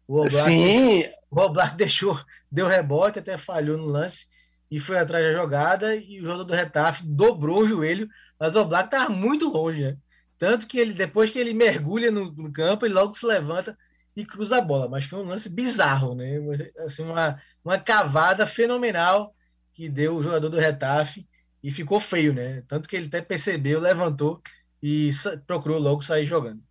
[0.07, 1.03] O Oblak, Sim.
[1.29, 2.19] O Oblak deixou,
[2.51, 4.27] deu rebote, até falhou no lance
[4.69, 8.07] e foi atrás da jogada e o jogador do Retafe dobrou o joelho,
[8.39, 9.97] mas o Oblak estava muito longe, né?
[10.37, 13.75] Tanto que ele, depois que ele mergulha no, no, campo, ele logo se levanta
[14.15, 14.87] e cruza a bola.
[14.87, 16.39] Mas foi um lance bizarro, né?
[16.85, 19.33] Assim, uma, uma cavada fenomenal
[19.73, 21.27] que deu o jogador do Retafe
[21.63, 22.63] e ficou feio, né?
[22.67, 24.41] Tanto que ele até percebeu, levantou
[24.81, 25.09] e
[25.45, 26.63] procurou logo sair jogando.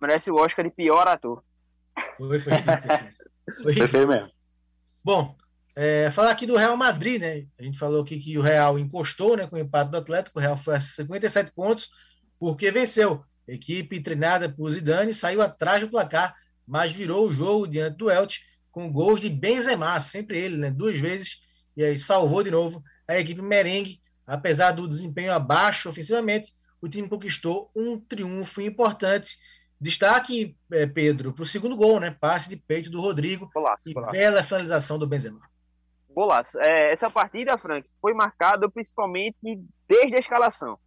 [0.00, 1.42] Merece o Oscar de pior ator.
[2.16, 2.52] Foi, foi,
[3.62, 4.30] foi, foi feio mesmo.
[5.04, 5.36] Bom,
[5.76, 7.46] é, falar aqui do Real Madrid, né?
[7.58, 10.38] A gente falou aqui que o Real encostou né, com o empate do Atlético.
[10.38, 11.90] O Real foi a 57 pontos
[12.38, 13.24] porque venceu.
[13.48, 16.34] A equipe treinada por Zidane saiu atrás do placar,
[16.66, 20.70] mas virou o jogo diante do Elche com gols de Benzema, sempre ele, né?
[20.70, 21.40] Duas vezes,
[21.76, 24.00] e aí salvou de novo a equipe merengue
[24.32, 29.36] Apesar do desempenho abaixo ofensivamente, o time conquistou um triunfo importante.
[29.78, 32.16] Destaque, é, Pedro, para o segundo gol, né?
[32.18, 34.12] Passe de peito do Rodrigo golaço, e golaço.
[34.12, 35.42] bela finalização do Benzema.
[36.08, 36.58] Golaço.
[36.60, 39.36] É, essa partida, Frank, foi marcada principalmente
[39.86, 40.78] desde a escalação.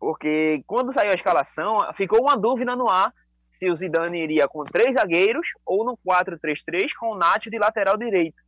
[0.00, 3.14] Porque quando saiu a escalação, ficou uma dúvida no ar
[3.52, 7.96] se o Zidane iria com três zagueiros ou no 4-3-3 com o Nacho de lateral
[7.96, 8.42] direito.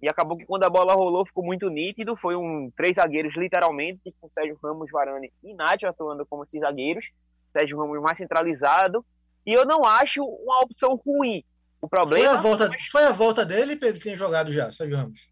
[0.00, 2.16] E acabou que quando a bola rolou ficou muito nítido.
[2.16, 7.06] Foi um três zagueiros, literalmente, com Sérgio Ramos, Varane e Nath atuando como esses zagueiros.
[7.52, 9.04] Sérgio Ramos mais centralizado.
[9.46, 11.42] E eu não acho uma opção ruim.
[11.80, 12.26] O problema.
[12.26, 15.30] Foi a volta, foi a volta dele, Pedro, tem jogado já, Sérgio Ramos.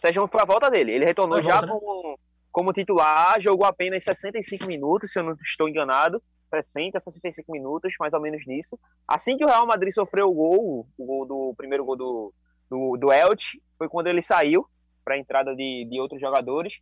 [0.00, 0.92] Sérgio Ramos foi a volta dele.
[0.92, 1.72] Ele retornou já volta, né?
[1.72, 2.16] como, né?
[2.50, 6.22] como titular, jogou apenas 65 minutos, se eu não estou enganado.
[6.48, 8.78] 60, 65 minutos, mais ou menos nisso.
[9.08, 12.34] Assim que o Real Madrid sofreu o gol, o gol do o primeiro gol do,
[12.70, 14.66] do, do Elche, foi quando ele saiu
[15.04, 16.80] para a entrada de, de outros jogadores.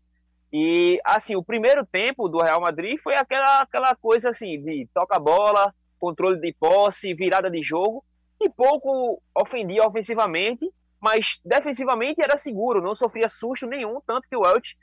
[0.52, 5.18] E, assim, o primeiro tempo do Real Madrid foi aquela, aquela coisa, assim, de toca
[5.18, 8.04] bola, controle de posse, virada de jogo,
[8.40, 14.44] e pouco ofendia ofensivamente, mas defensivamente era seguro, não sofria susto nenhum, tanto que o
[14.46, 14.76] Elche,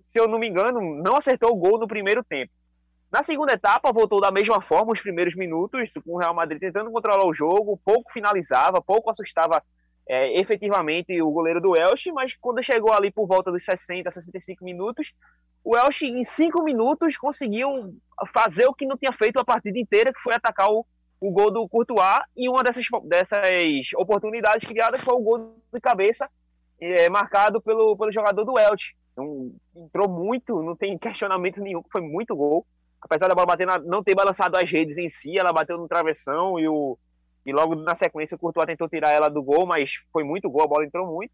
[0.00, 2.52] se eu não me engano, não acertou o gol no primeiro tempo.
[3.12, 6.90] Na segunda etapa, voltou da mesma forma, os primeiros minutos, com o Real Madrid tentando
[6.90, 9.62] controlar o jogo, pouco finalizava, pouco assustava
[10.08, 14.64] é, efetivamente o goleiro do Elche, mas quando chegou ali por volta dos 60, 65
[14.64, 15.12] minutos,
[15.62, 17.94] o Elche em 5 minutos conseguiu
[18.32, 20.86] fazer o que não tinha feito a partida inteira, que foi atacar o,
[21.20, 26.28] o gol do Courtois, e uma dessas, dessas oportunidades criadas foi o gol de cabeça
[26.80, 28.94] é marcado pelo, pelo jogador do Elche.
[29.12, 32.66] Então, entrou muito, não tem questionamento nenhum, foi muito gol.
[33.00, 35.88] Apesar da bola bater na, não ter balançado as redes em si, ela bateu no
[35.88, 36.98] travessão e, o,
[37.44, 40.62] e logo na sequência o Courtois tentou tirar ela do gol, mas foi muito gol,
[40.62, 41.32] a bola entrou muito.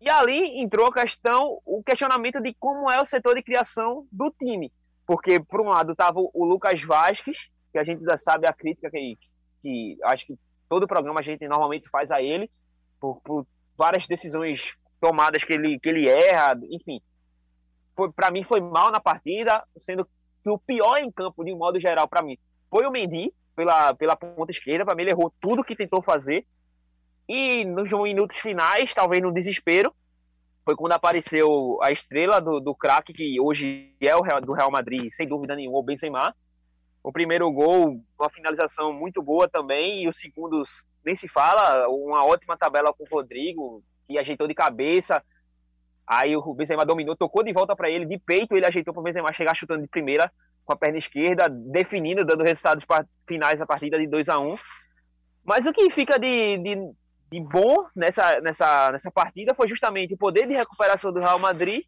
[0.00, 4.30] E ali entrou a questão, o questionamento de como é o setor de criação do
[4.30, 4.72] time.
[5.06, 8.90] Porque, por um lado, estava o Lucas Vasquez, que a gente já sabe a crítica
[8.90, 9.18] que,
[9.62, 12.50] que acho que todo programa a gente normalmente faz a ele,
[12.98, 17.00] por, por várias decisões tomadas que ele, que ele erra, enfim.
[18.14, 20.06] Para mim foi mal na partida, sendo
[20.42, 22.38] que o pior em campo, de um modo geral, para mim,
[22.70, 24.86] foi o Mendy, pela, pela ponta esquerda.
[24.86, 26.46] Para mim, ele errou tudo que tentou fazer.
[27.28, 29.94] E nos minutos finais, talvez no desespero,
[30.64, 34.70] foi quando apareceu a estrela do, do craque, que hoje é o Real, do Real
[34.70, 36.34] Madrid, sem dúvida nenhuma, o Benzema.
[37.02, 40.64] O primeiro gol, uma finalização muito boa também, e o segundo
[41.04, 45.22] nem se fala, uma ótima tabela com o Rodrigo, que ajeitou de cabeça.
[46.06, 49.04] Aí o Benzema dominou, tocou de volta para ele, de peito, ele ajeitou para o
[49.04, 50.32] Benzema chegar chutando de primeira
[50.70, 52.84] com a perna esquerda, definindo, dando resultados
[53.26, 54.56] finais da partida de 2 a 1 um.
[55.44, 56.76] Mas o que fica de, de,
[57.32, 61.84] de bom nessa, nessa, nessa partida foi justamente o poder de recuperação do Real Madrid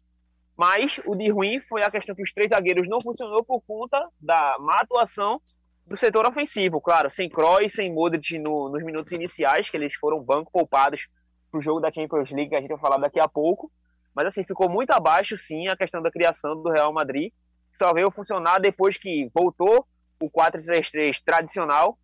[0.57, 4.07] mas o de ruim foi a questão que os três zagueiros não funcionou por conta
[4.19, 5.41] da má atuação
[5.85, 10.23] do setor ofensivo, claro, sem Kroos, sem Modric no, nos minutos iniciais, que eles foram
[10.23, 11.07] banco poupados
[11.51, 13.71] para o jogo da Champions League, que a gente vai falar daqui a pouco.
[14.15, 17.33] Mas assim, ficou muito abaixo, sim, a questão da criação do Real Madrid.
[17.77, 19.87] Só veio funcionar depois que voltou
[20.19, 21.97] o 4-3-3 tradicional.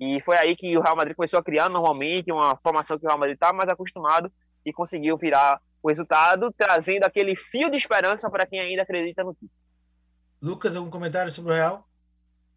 [0.00, 3.08] E foi aí que o Real Madrid começou a criar normalmente uma formação que o
[3.08, 4.32] Real Madrid está mais acostumado
[4.64, 9.34] e conseguiu virar o resultado, trazendo aquele fio de esperança para quem ainda acredita no
[9.34, 9.50] time.
[10.40, 11.88] Lucas, algum comentário sobre o Real?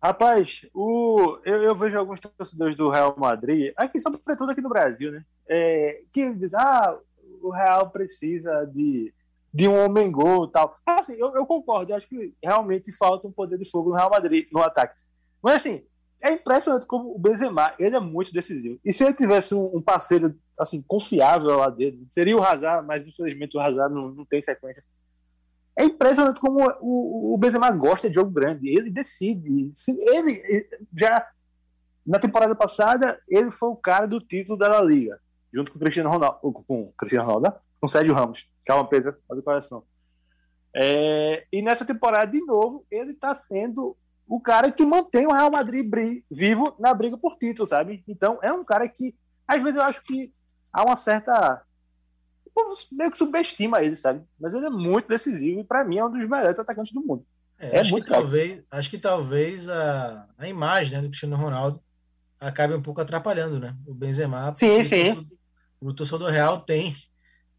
[0.01, 5.11] Rapaz, o, eu, eu, vejo alguns torcedores do Real Madrid, aqui sobretudo aqui no Brasil,
[5.11, 5.25] né?
[5.47, 6.95] É, que dizem, ah,
[7.41, 9.13] o Real precisa de,
[9.55, 10.77] de um homem gol tal.
[10.85, 14.09] Assim, eu, eu concordo, eu acho que realmente falta um poder de fogo no Real
[14.09, 14.93] Madrid, no ataque.
[15.41, 15.81] Mas assim,
[16.21, 18.77] é impressionante como o Benzema, ele é muito decisivo.
[18.83, 23.07] E se ele tivesse um, um parceiro assim confiável lá dele, seria o Hazard, mas
[23.07, 24.83] infelizmente o Hazard não, não tem sequência.
[25.73, 28.67] É impressionante como o, o Benzema gosta de jogo grande.
[28.67, 29.71] Ele decide.
[29.87, 31.25] Ele já
[32.05, 35.17] na temporada passada ele foi o cara do título da La Liga,
[35.53, 38.87] junto com o Cristiano Ronaldo, com o Cristiano Ronaldo, com o Sérgio Ramos, é uma
[38.87, 39.83] peça do coração.
[40.73, 43.95] É, e nessa temporada de novo ele está sendo
[44.27, 45.89] o cara que mantém o Real Madrid
[46.29, 48.03] vivo na briga por título, sabe?
[48.07, 49.15] Então é um cara que
[49.47, 50.33] às vezes eu acho que
[50.73, 51.63] há uma certa
[52.45, 54.23] o povo meio que subestima ele, sabe?
[54.39, 57.25] Mas ele é muito decisivo e para mim é um dos melhores atacantes do mundo.
[57.57, 61.81] É, é acho, que talvez, acho que talvez a, a imagem né, do Cristiano Ronaldo
[62.39, 63.75] acabe um pouco atrapalhando, né?
[63.85, 64.53] O Benzema.
[64.55, 65.29] Sim, sim.
[65.79, 66.93] O torcedor real tem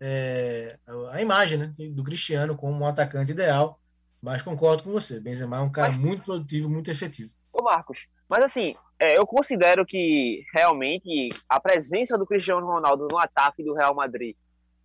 [0.00, 0.78] é,
[1.10, 3.80] a imagem né, do Cristiano como um atacante ideal
[4.26, 5.20] mas concordo com você.
[5.20, 5.98] Benzema é um cara mas...
[5.98, 7.30] muito produtivo, muito efetivo.
[7.52, 13.18] Ô Marcos, mas assim, é, eu considero que realmente a presença do Cristiano Ronaldo no
[13.18, 14.34] ataque do Real Madrid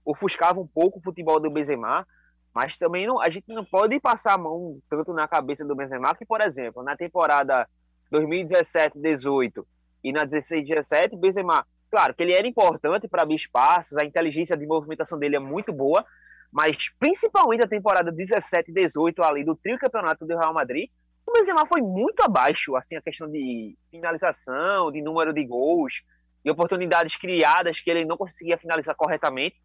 [0.06, 2.08] ofuscava um pouco o futebol do Benzema,
[2.54, 6.16] mas também não, a gente não pode passar a mão tanto na cabeça do Benzema
[6.16, 7.68] que, por exemplo, na temporada
[8.14, 9.66] 2017-18
[10.04, 14.66] e na 16-17, Benzema, claro que ele era importante para abrir espaços, a inteligência de
[14.66, 16.06] movimentação dele é muito boa,
[16.52, 20.90] mas principalmente a temporada 17 e 18 ali do trio campeonato do Real Madrid,
[21.26, 26.02] o Benzema foi muito abaixo, assim, a questão de finalização, de número de gols,
[26.44, 29.56] de oportunidades criadas que ele não conseguia finalizar corretamente.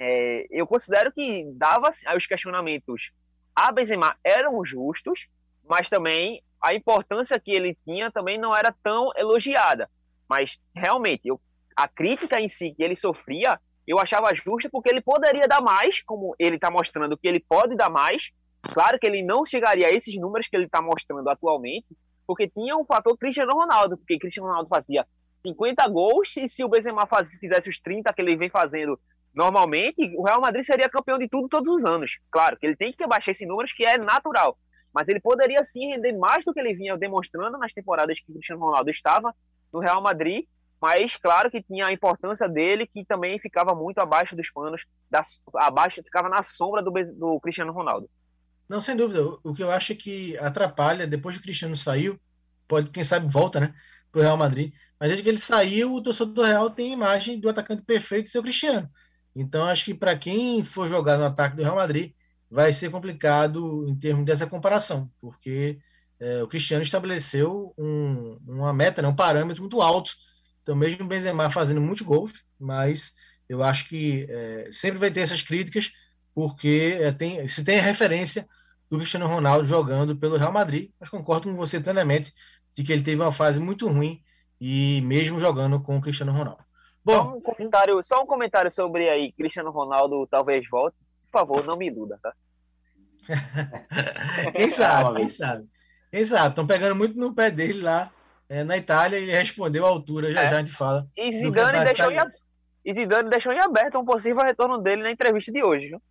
[0.00, 3.10] É, eu considero que dava assim, os questionamentos
[3.54, 5.28] a Benzema eram justos,
[5.68, 9.90] mas também a importância que ele tinha também não era tão elogiada.
[10.28, 11.40] Mas realmente, eu,
[11.78, 16.02] a crítica em si que ele sofria eu achava justo porque ele poderia dar mais,
[16.02, 18.30] como ele está mostrando que ele pode dar mais.
[18.60, 21.86] Claro que ele não chegaria a esses números que ele está mostrando atualmente,
[22.26, 25.06] porque tinha um fator Cristiano Ronaldo, porque Cristiano Ronaldo fazia
[25.38, 29.00] 50 gols e se o Benzema faz, fizesse os 30 que ele vem fazendo
[29.34, 32.18] normalmente, o Real Madrid seria campeão de tudo todos os anos.
[32.30, 34.58] Claro que ele tem que baixar esses números, que é natural.
[34.92, 38.34] Mas ele poderia sim render mais do que ele vinha demonstrando nas temporadas que o
[38.34, 39.34] Cristiano Ronaldo estava
[39.72, 40.44] no Real Madrid
[40.80, 45.22] mas claro que tinha a importância dele, que também ficava muito abaixo dos panos, da,
[45.56, 48.08] abaixo, ficava na sombra do, do Cristiano Ronaldo.
[48.68, 49.22] Não, sem dúvida.
[49.42, 52.18] O que eu acho é que atrapalha, depois que o Cristiano saiu,
[52.68, 53.74] pode, quem sabe, volta, né,
[54.12, 54.72] para o Real Madrid.
[55.00, 58.28] Mas desde que ele saiu, o torcedor do Real tem a imagem do atacante perfeito
[58.28, 58.88] ser o Cristiano.
[59.34, 62.12] Então, acho que para quem for jogar no ataque do Real Madrid,
[62.50, 65.78] vai ser complicado em termos dessa comparação, porque
[66.20, 70.12] é, o Cristiano estabeleceu um, uma meta, né, um parâmetro muito alto
[70.68, 73.14] então, mesmo o Benzema fazendo muitos gols, mas
[73.48, 75.90] eu acho que é, sempre vai ter essas críticas,
[76.34, 78.46] porque é, tem, se tem a referência
[78.90, 82.34] do Cristiano Ronaldo jogando pelo Real Madrid, mas concordo com você plenamente
[82.76, 84.20] de que ele teve uma fase muito ruim
[84.60, 86.62] e mesmo jogando com o Cristiano Ronaldo.
[87.02, 90.98] Bom, só um comentário, só um comentário sobre aí Cristiano Ronaldo talvez volte.
[91.32, 92.34] Por favor, não me iluda, tá?
[94.52, 95.66] quem sabe, quem sabe.
[96.10, 98.12] Quem sabe, estão pegando muito no pé dele lá
[98.48, 100.50] é, na Itália, ele respondeu à altura, já é.
[100.50, 101.06] já a gente fala.
[101.16, 102.18] E Zidane, deixou em,
[102.84, 105.88] e Zidane deixou em aberto um possível retorno dele na entrevista de hoje.
[105.88, 106.02] Viu?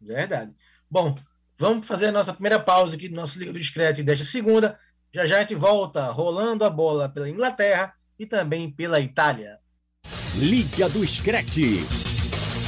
[0.00, 0.52] Verdade.
[0.90, 1.14] Bom,
[1.58, 4.78] vamos fazer a nossa primeira pausa aqui do nosso Liga do Discreto desta segunda.
[5.12, 9.58] Já já a gente volta rolando a bola pela Inglaterra e também pela Itália.
[10.34, 11.84] Liga do Screte.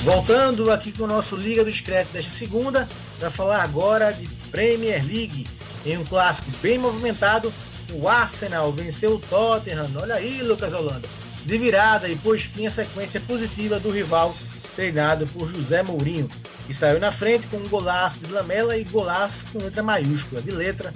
[0.04, 2.86] Voltando aqui com o nosso Liga do Screte desta segunda,
[3.18, 5.48] para falar agora de Premier League.
[5.84, 7.52] Em um clássico bem movimentado,
[7.92, 9.90] o Arsenal venceu o Tottenham.
[9.96, 11.08] Olha aí, Lucas Holanda.
[11.44, 14.34] De virada e pôs fim à sequência positiva do rival,
[14.74, 16.28] treinado por José Mourinho,
[16.66, 20.50] que saiu na frente com um golaço de Lamela e golaço com letra maiúscula de
[20.50, 20.92] letra.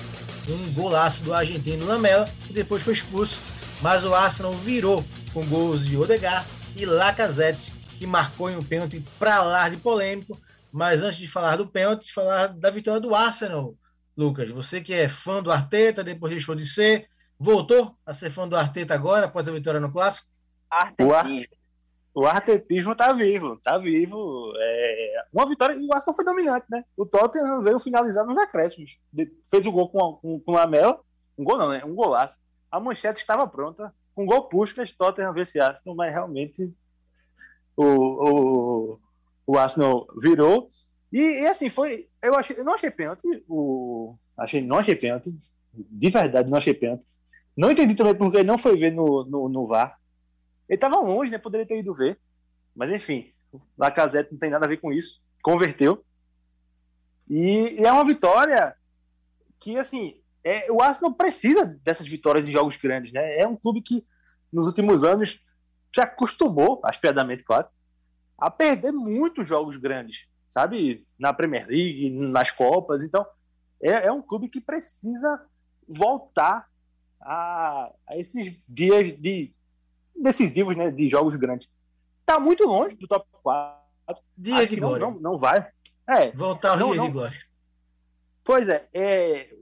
[0.48, 3.40] Um golaço do argentino Lamela, que depois foi expulso.
[3.81, 9.03] Mas o Arsenal virou com gols de Odegaard e Lacazette, que marcou em um pênalti
[9.18, 10.38] para lá de polêmico.
[10.72, 13.74] Mas antes de falar do pênalti, falar da vitória do Arsenal.
[14.21, 18.47] Lucas, você que é fã do Arteta, depois deixou de ser, voltou a ser fã
[18.47, 20.29] do Arteta agora, após a vitória no Clássico?
[20.71, 21.47] Artetismo.
[22.13, 24.53] O, artetismo tá vivo, tá vivo.
[24.59, 25.25] É...
[25.33, 26.85] Uma vitória, e o Arsenal foi dominante, né?
[26.97, 28.99] O Tottenham veio finalizar nos acréscimos.
[29.49, 31.01] Fez o gol com, com, com o Lamela,
[31.39, 31.83] um gol não, né?
[31.85, 32.37] Um golaço.
[32.71, 36.71] A manchete estava pronta, com gol Puskas, Tottenham vence Arsenal, mas realmente
[37.75, 39.01] o, o,
[39.47, 40.69] o Arsenal virou.
[41.12, 42.09] E, e, assim, foi.
[42.23, 43.27] Eu, achei, eu não achei pênalti.
[43.49, 45.35] O, achei, não achei pênalti.
[45.73, 47.05] De verdade, não achei pênalti.
[47.57, 49.99] Não entendi também porque ele não foi ver no, no, no VAR.
[50.68, 51.38] Ele estava longe, né?
[51.38, 52.18] Poderia ter ido ver.
[52.75, 53.33] Mas enfim,
[53.77, 55.23] Lacazette não tem nada a ver com isso.
[55.42, 56.05] Converteu.
[57.29, 58.75] E, e é uma vitória
[59.59, 63.38] que, assim, é, o Arsenal precisa dessas vitórias em jogos grandes, né?
[63.38, 64.05] É um clube que,
[64.53, 65.40] nos últimos anos,
[65.94, 67.68] se acostumou, aspiadamente, claro,
[68.38, 71.07] a perder muitos jogos grandes, sabe?
[71.19, 73.03] Na Premier League, nas Copas.
[73.03, 73.25] Então,
[73.81, 75.41] é, é um clube que precisa
[75.89, 76.69] voltar
[77.21, 79.55] a, a, esses dias de
[80.15, 80.91] decisivos, né?
[80.91, 81.69] De jogos grandes.
[82.27, 83.81] Tá muito longe do top 4.
[84.37, 85.07] Dia de glória.
[85.07, 85.71] Não, não, não, vai.
[86.07, 87.39] É, voltar ao dia de glória.
[88.43, 89.55] Pois é, é,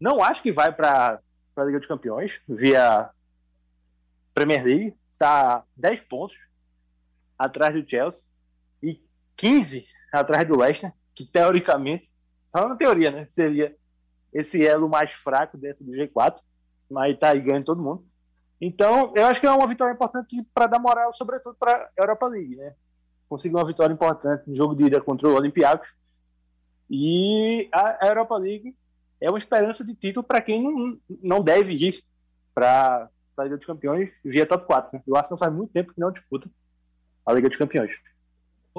[0.00, 1.20] não acho que vai para
[1.56, 3.10] a Liga dos Campeões via
[4.32, 4.96] Premier League.
[5.18, 6.38] Tá 10 pontos
[7.36, 8.28] atrás do Chelsea
[8.82, 9.02] e
[9.36, 12.08] 15 atrás do Leicester, que teoricamente,
[12.52, 13.76] falando na teoria, né, seria
[14.32, 16.36] esse elo mais fraco dentro do G4,
[16.90, 18.04] mas tá aí ganhando todo mundo.
[18.60, 22.26] Então, eu acho que é uma vitória importante para dar moral, sobretudo para a Europa
[22.26, 22.74] League, né?
[23.28, 25.94] Conseguir uma vitória importante no jogo de ida contra o Olympiacos.
[26.90, 28.74] E a Europa League
[29.20, 32.02] é uma esperança de título para quem não, não deve ir
[32.54, 34.96] para a Liga dos Campeões via top 4.
[34.96, 35.02] Né?
[35.06, 36.50] O Arsenal faz muito tempo que não disputa
[37.24, 37.92] a Liga dos Campeões.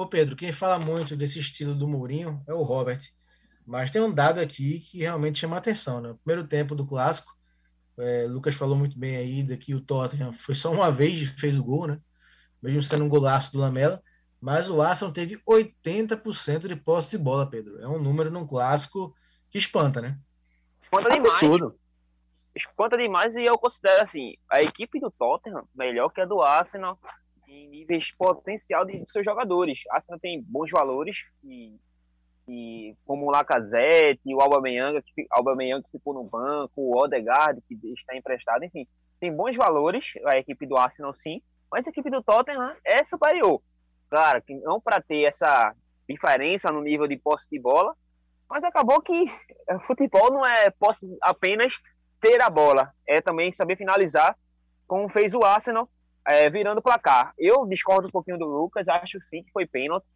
[0.00, 3.00] Ô Pedro, quem fala muito desse estilo do Mourinho é o Robert.
[3.66, 6.00] Mas tem um dado aqui que realmente chama a atenção.
[6.00, 6.16] Né?
[6.24, 7.36] primeiro tempo do clássico,
[7.98, 11.58] é, Lucas falou muito bem aí que o Tottenham foi só uma vez que fez
[11.58, 12.00] o gol, né?
[12.62, 14.02] mesmo sendo um golaço do Lamela.
[14.40, 17.78] Mas o Arsenal teve 80% de posse de bola, Pedro.
[17.78, 19.14] É um número num clássico
[19.50, 20.18] que espanta, né?
[20.82, 21.34] Espanta demais.
[21.34, 21.78] Absurdo.
[22.56, 26.98] Espanta demais e eu considero assim, a equipe do Tottenham melhor que a do Arsenal
[27.50, 29.80] em níveis potencial de seus jogadores.
[29.90, 31.76] A Arsenal tem bons valores e,
[32.48, 37.74] e como o Lacazette, o Aubameyang que, Aubameyang que ficou no banco, o Odegaard que
[37.92, 38.86] está emprestado, enfim,
[39.18, 43.60] tem bons valores a equipe do Arsenal sim, mas a equipe do Tottenham é superior.
[44.08, 45.74] Claro, que não para ter essa
[46.08, 47.94] diferença no nível de posse de bola,
[48.48, 49.24] mas acabou que
[49.82, 51.74] futebol não é posse apenas
[52.20, 54.36] ter a bola, é também saber finalizar,
[54.86, 55.88] como fez o Arsenal,
[56.30, 57.32] é, virando o placar.
[57.36, 60.06] Eu discordo um pouquinho do Lucas, acho sim que foi pênalti,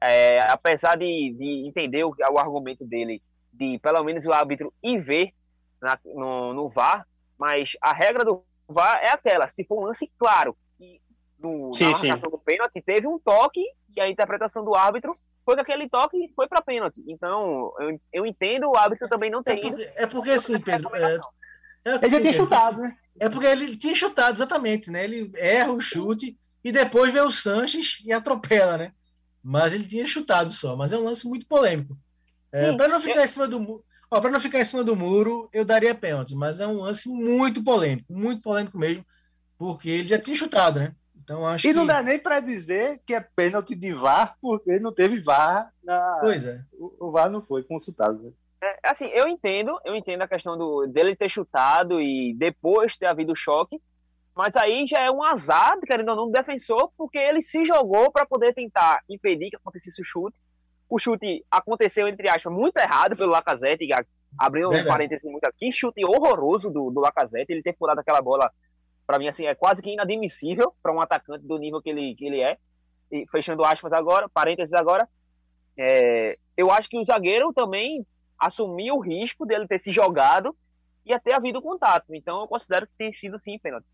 [0.00, 3.22] é, apesar de, de entender o, o, argumento dele,
[3.52, 5.34] de pelo menos o árbitro ir ver
[5.80, 7.06] na, no, no VAR,
[7.38, 10.96] mas a regra do VAR é aquela, se for um lance claro, e
[11.38, 12.36] no, sim, na marcação sim.
[12.36, 13.62] do pênalti teve um toque
[13.94, 15.14] e a interpretação do árbitro
[15.44, 17.02] foi que aquele toque foi para pênalti.
[17.08, 20.94] Então, eu, eu entendo o árbitro também não ter é porque, É porque assim, Pedro.
[20.94, 21.18] É,
[21.84, 22.96] é ele já tinha chutado, né?
[23.18, 25.04] É porque ele tinha chutado, exatamente, né?
[25.04, 28.92] Ele erra o chute e depois vê o Sanches e atropela, né?
[29.42, 31.96] Mas ele tinha chutado só, mas é um lance muito polêmico.
[32.52, 33.82] É, para não ficar em cima do muro.
[34.08, 37.62] Para não ficar em cima do muro, eu daria pênalti, mas é um lance muito
[37.62, 39.04] polêmico, muito polêmico mesmo,
[39.56, 40.94] porque ele já tinha chutado, né?
[41.14, 44.80] Então acho E que não dá nem para dizer que é pênalti de VAR, porque
[44.80, 45.72] não teve VAR.
[45.84, 46.18] Na...
[46.20, 46.60] Pois é.
[46.72, 48.20] O, o VAR não foi consultado.
[48.20, 48.32] Né?
[48.62, 53.06] É, assim, eu entendo, eu entendo a questão do, dele ter chutado e depois ter
[53.06, 53.80] havido o choque,
[54.34, 58.12] mas aí já é um azar, querendo ou não, do defensor, porque ele se jogou
[58.12, 60.38] para poder tentar impedir que acontecesse o chute.
[60.88, 63.88] O chute aconteceu, entre aspas, muito errado pelo Lacazette,
[64.38, 68.50] abrindo um parênteses muito aqui, chute horroroso do, do Lacazette, ele ter furado aquela bola,
[69.06, 72.26] para mim, assim, é quase que inadmissível para um atacante do nível que ele, que
[72.26, 72.58] ele é.
[73.10, 75.08] E fechando aspas agora, parênteses agora,
[75.76, 78.06] é, eu acho que o zagueiro também
[78.40, 80.56] assumiu o risco dele ter se jogado
[81.04, 82.14] e até havido contato.
[82.14, 83.86] Então eu considero que tem sido sim pênalti.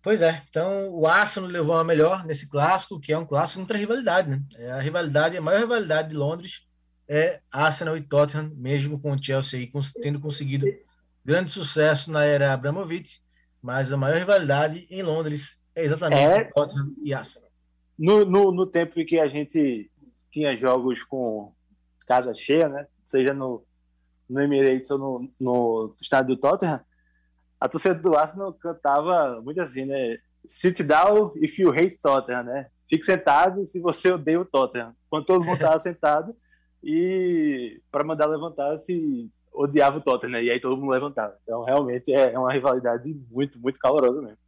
[0.00, 3.76] Pois é, então o Arsenal levou a melhor nesse clássico, que é um clássico contra
[3.76, 4.40] a rivalidade, né?
[4.56, 6.66] É a rivalidade, a maior rivalidade de Londres
[7.08, 10.66] é Arsenal e Tottenham, mesmo com o Chelsea aí tendo conseguido
[11.24, 13.20] grande sucesso na era Abramovich,
[13.60, 16.44] mas a maior rivalidade em Londres é exatamente É.
[16.44, 17.50] Tottenham e Arsenal.
[17.98, 19.90] No, no, no tempo em que a gente
[20.30, 21.52] tinha jogos com
[22.08, 22.86] casa cheia, né?
[23.04, 23.62] Seja no,
[24.28, 26.80] no Emirates ou no, no estádio do Tottenham,
[27.60, 30.18] a torcida do Arsenal cantava muito assim, né?
[30.46, 32.68] Sit down if you hate Tottenham, né?
[32.88, 34.94] Fique sentado se você odeia o Tottenham.
[35.10, 36.34] Quando todo mundo estava sentado
[36.82, 40.44] e para mandar levantar se odiava o Tottenham, né?
[40.44, 41.36] E aí todo mundo levantava.
[41.42, 44.38] Então, realmente é uma rivalidade muito, muito calorosa mesmo.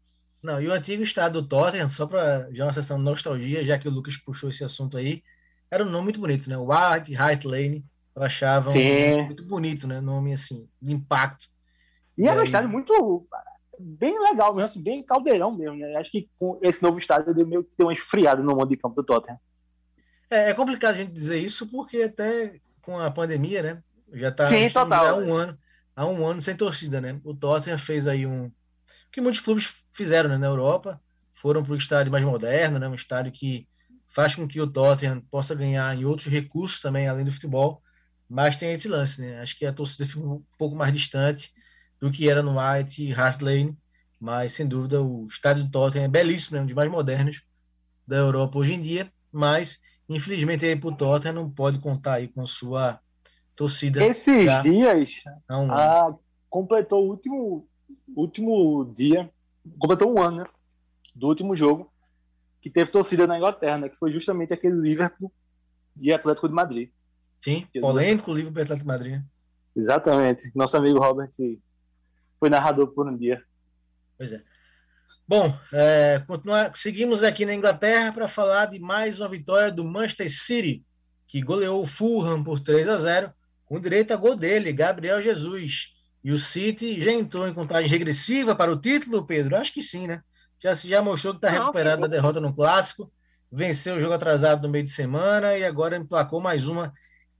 [0.42, 3.76] Não, e o antigo estádio do Tottenham, só para já uma sessão de nostalgia, já
[3.78, 5.22] que o Lucas puxou esse assunto aí,
[5.70, 6.56] era um nome muito bonito, né?
[6.56, 10.00] White Hart Lane, eu achava um muito bonito, né?
[10.00, 11.46] Nome assim, de impacto.
[12.18, 12.46] E era E um aí?
[12.46, 13.26] estádio muito
[13.78, 15.96] bem legal mesmo, assim, bem caldeirão mesmo, né?
[15.96, 18.76] Acho que com esse novo estádio deu meio que deu uma esfriada no mundo de
[18.76, 19.38] campo do Tottenham.
[20.30, 23.82] É, é complicado a gente dizer isso, porque até com a pandemia, né?
[24.12, 25.06] Já tá Sim, que total.
[25.06, 25.56] há um ano,
[25.94, 27.20] há um ano sem torcida, né?
[27.24, 31.00] O Tottenham fez aí um o que muitos clubes fizeram, né, na Europa,
[31.32, 32.88] foram para o estádio mais moderno, né?
[32.88, 33.66] Um estádio que
[34.10, 37.82] faz com que o Tottenham possa ganhar em outros recursos também, além do futebol,
[38.28, 39.40] mas tem esse lance, né?
[39.40, 41.52] Acho que a torcida fica um pouco mais distante
[42.00, 43.76] do que era no White e Hart Lane,
[44.18, 46.62] mas sem dúvida o estádio do Tottenham é belíssimo, né?
[46.62, 47.42] um dos mais modernos
[48.06, 52.44] da Europa hoje em dia, mas infelizmente aí pro Tottenham não pode contar aí com
[52.46, 53.00] sua
[53.54, 56.14] torcida Esses dias ah,
[56.48, 57.68] completou o último,
[58.16, 59.30] último dia,
[59.78, 60.44] completou um ano né,
[61.14, 61.92] do último jogo
[62.60, 65.32] que teve torcida na Inglaterra, né, que foi justamente aquele Liverpool
[66.00, 66.90] e Atlético de Madrid.
[67.40, 69.22] Sim, polêmico livro para Atlético de Madrid.
[69.74, 70.50] Exatamente.
[70.54, 71.30] Nosso amigo Robert
[72.38, 73.42] foi narrador por um dia.
[74.18, 74.42] Pois é.
[75.26, 80.30] Bom, é, continuar, seguimos aqui na Inglaterra para falar de mais uma vitória do Manchester
[80.30, 80.84] City,
[81.26, 83.32] que goleou o Fulham por 3 a 0,
[83.64, 85.94] com direito a gol dele, Gabriel Jesus.
[86.22, 89.56] E o City já entrou em contagem regressiva para o título, Pedro?
[89.56, 90.22] Acho que sim, né?
[90.62, 93.10] Já, já mostrou que está recuperado da derrota no Clássico,
[93.50, 96.92] venceu o jogo atrasado no meio de semana e agora emplacou mais uma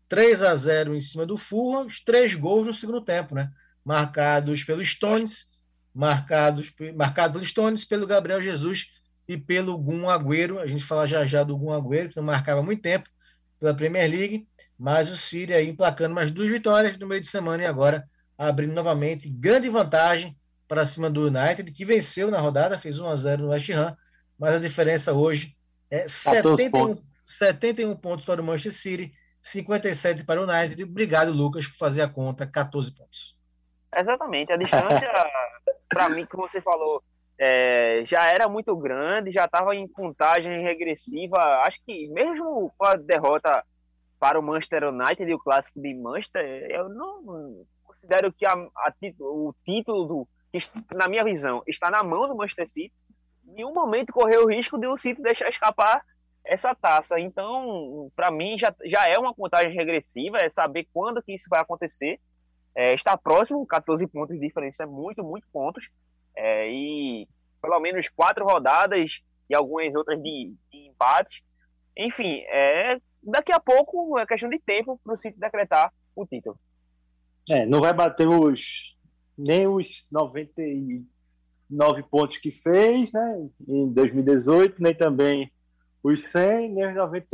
[0.09, 3.51] 3 a 0 em cima do Fulham, os três gols no segundo tempo, né?
[3.85, 5.47] Marcados pelo Stones,
[5.95, 8.89] marcados marcado pelo Stones, pelo Gabriel Jesus
[9.29, 10.59] e pelo Gun Agüero.
[10.59, 13.09] A gente fala já já do Gun Agüero, que não marcava há muito tempo
[13.59, 14.49] pela Premier League,
[14.79, 18.73] mas o City aí emplacando mais duas vitórias no meio de semana e agora abrindo
[18.73, 20.37] novamente grande vantagem
[20.71, 23.97] para cima do United, que venceu na rodada, fez 1 a 0 no West Ham,
[24.39, 25.57] mas a diferença hoje
[25.91, 27.05] é 14 71, pontos.
[27.25, 29.13] 71 pontos para o Manchester City,
[29.43, 30.85] 57 para o United.
[30.85, 33.37] Obrigado, Lucas, por fazer a conta, 14 pontos.
[33.97, 34.53] Exatamente.
[34.53, 35.11] A distância,
[35.91, 37.03] para mim, como você falou,
[37.37, 41.37] é, já era muito grande, já estava em contagem regressiva.
[41.65, 43.65] Acho que mesmo com a derrota
[44.21, 48.95] para o Manchester United e o clássico de Manchester, eu não considero que a, a
[49.19, 50.59] o título do, que,
[50.95, 52.95] na minha visão, está na mão do Manchester City.
[53.47, 56.05] Em nenhum momento correu o risco de o City deixar escapar
[56.45, 57.19] essa taça.
[57.19, 61.61] Então, para mim, já, já é uma contagem regressiva, é saber quando que isso vai
[61.61, 62.19] acontecer.
[62.75, 65.85] É, está próximo, 14 pontos de diferença, é muito, muito pontos.
[66.37, 67.29] É, e
[67.61, 71.45] pelo menos quatro rodadas e algumas outras de, de empate.
[71.97, 76.59] Enfim, é, daqui a pouco é questão de tempo para o City decretar o título.
[77.51, 78.97] É, não vai bater os
[79.47, 85.51] nem os 99 pontos que fez, né, em 2018, nem também
[86.03, 87.27] os 100, nem os 90,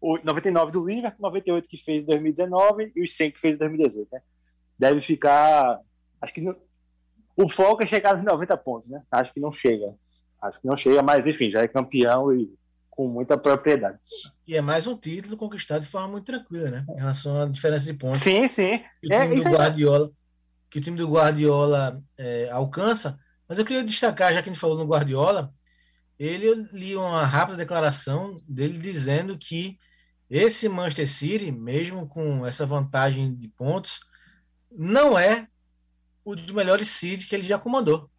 [0.00, 3.58] o 99 do Liverpool, 98 que fez em 2019 e os 100 que fez em
[3.58, 4.20] 2018, né?
[4.78, 5.80] Deve ficar,
[6.20, 6.56] acho que não-
[7.36, 9.02] o foco é chegar nos 90 pontos, né?
[9.10, 9.94] Acho que não chega.
[10.40, 12.52] Acho que não chega, mas enfim, já é campeão e
[12.90, 13.98] com muita propriedade.
[14.46, 16.86] E é mais um título conquistado de forma muito tranquila, né?
[16.90, 18.20] Em relação à diferença de pontos.
[18.22, 18.78] Sim, sim.
[19.00, 19.42] que o É, do.
[19.50, 20.10] Guardiola,
[20.76, 23.18] que o time do Guardiola é, alcança
[23.48, 25.50] Mas eu queria destacar, já que a gente falou no Guardiola,
[26.18, 29.78] ele li uma rápida declaração dele dizendo que
[30.28, 34.00] esse Manchester City, mesmo com essa vantagem de pontos,
[34.70, 35.48] não é
[36.22, 38.10] o dos melhores City que ele já comandou.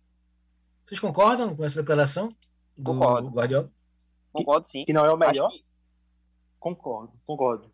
[0.84, 2.30] Vocês concordam com essa declaração
[2.76, 3.30] do Concordo.
[3.30, 3.72] Guardiola?
[4.32, 4.84] Concordo sim.
[4.84, 5.52] Que não é o melhor?
[5.52, 5.64] Que-
[6.60, 7.72] Concordo, concordo.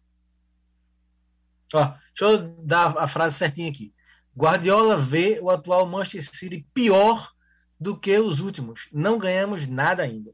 [1.74, 3.94] Ó, deixa eu dar a frase certinha aqui.
[4.36, 7.32] Guardiola vê o atual Manchester City pior
[7.80, 8.90] do que os últimos.
[8.92, 10.34] Não ganhamos nada ainda.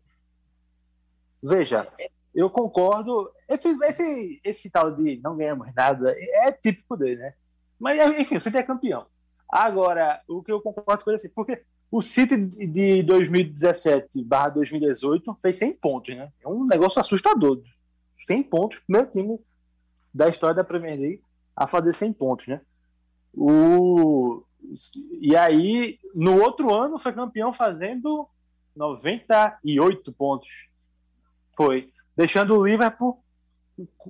[1.44, 1.88] Veja,
[2.34, 3.30] eu concordo.
[3.48, 7.34] Esse, esse, esse tal de não ganhamos nada é típico dele, né?
[7.80, 9.06] Mas, enfim, o City é campeão.
[9.48, 14.24] Agora, o que eu concordo com ele é assim, porque o City de de 2017
[14.24, 16.32] barra 2018 fez 100 pontos, né?
[16.44, 17.62] É um negócio assustador.
[18.28, 19.40] 100 pontos, primeiro time
[20.14, 21.24] da história da Premier League
[21.56, 22.62] a fazer 100 pontos, né?
[23.34, 24.44] O...
[25.20, 28.28] E aí, no outro ano, foi campeão fazendo
[28.76, 30.70] 98 pontos.
[31.56, 31.92] Foi.
[32.16, 33.24] Deixando o Liverpool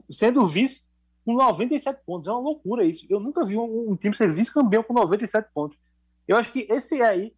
[0.09, 0.89] sendo vice
[1.25, 2.27] com 97 pontos.
[2.27, 3.05] É uma loucura isso.
[3.09, 5.77] Eu nunca vi um, um time ser vice-campeão com 97 pontos.
[6.27, 7.33] Eu acho que esse aí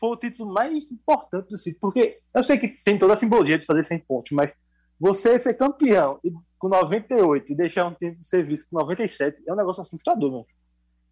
[0.00, 3.58] foi o título mais importante do City, porque eu sei que tem toda a simbologia
[3.58, 4.50] de fazer 100 pontos, mas
[4.98, 6.18] você ser campeão
[6.58, 10.46] com 98 e deixar um time ser vice com 97 é um negócio assustador, mano.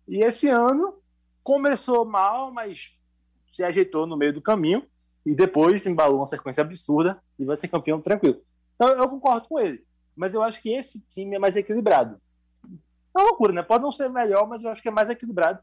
[0.09, 1.01] E esse ano
[1.43, 2.97] começou mal, mas
[3.53, 4.87] se ajeitou no meio do caminho
[5.25, 8.41] e depois embalou uma sequência absurda e vai ser campeão tranquilo.
[8.75, 9.85] Então eu concordo com ele,
[10.17, 12.21] mas eu acho que esse time é mais equilibrado.
[12.65, 13.63] É uma loucura, né?
[13.63, 15.61] Pode não ser melhor, mas eu acho que é mais equilibrado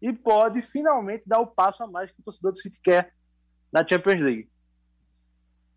[0.00, 3.12] e pode finalmente dar o passo a mais que o torcedor do City quer
[3.72, 4.50] na Champions League.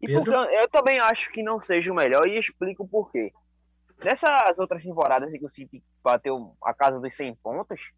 [0.02, 3.34] E porque eu, eu também acho que não seja o melhor e explico o porquê.
[4.04, 7.92] Nessas outras temporadas em que o City bateu a casa dos 100 pontos,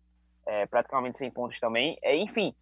[0.50, 2.56] é, praticamente 100 pontos também, é, enfim,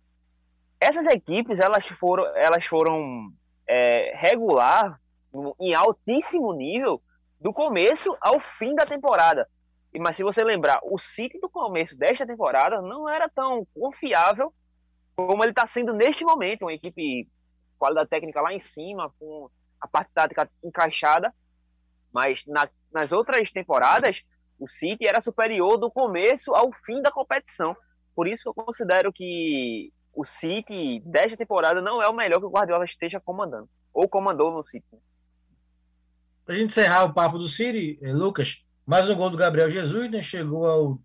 [0.79, 3.31] essas equipes elas foram, elas foram
[3.65, 4.99] é, regular
[5.59, 7.01] em altíssimo nível
[7.39, 9.47] do começo ao fim da temporada.
[9.99, 14.53] Mas se você lembrar, o City do começo desta temporada não era tão confiável
[15.15, 17.27] como ele está sendo neste momento, uma equipe
[17.79, 21.33] qualidade técnica lá em cima, com a parte tática encaixada,
[22.11, 24.23] mas na- nas outras temporadas
[24.59, 27.75] o City era superior do começo ao fim da competição.
[28.15, 32.45] Por isso que eu considero que o City desta temporada não é o melhor que
[32.45, 34.85] o Guardiola esteja comandando, ou comandou no City.
[36.43, 39.69] Para a gente encerrar o papo do City, eh, Lucas, mais um gol do Gabriel
[39.69, 40.21] Jesus, né?
[40.21, 40.99] Chegou ao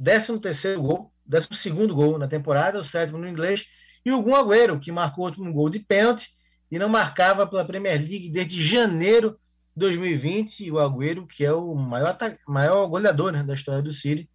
[0.00, 3.66] 13º gol, 12º gol na temporada, o sétimo no inglês,
[4.04, 6.30] e o Gun Agüero, que marcou o último gol de pênalti
[6.70, 9.36] e não marcava pela Premier League desde janeiro
[9.76, 12.16] 2020, e o Agüero, que é o maior,
[12.48, 14.28] maior goleador né, da história do City,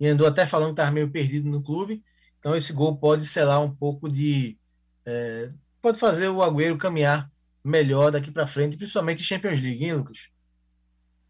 [0.00, 2.02] e andou até falando que estava meio perdido no clube,
[2.38, 4.58] então esse gol pode selar um pouco de...
[5.04, 5.48] eh,
[5.80, 7.30] pode fazer o Agüero caminhar
[7.64, 10.30] melhor daqui para frente, principalmente Champions League, hein, Lucas?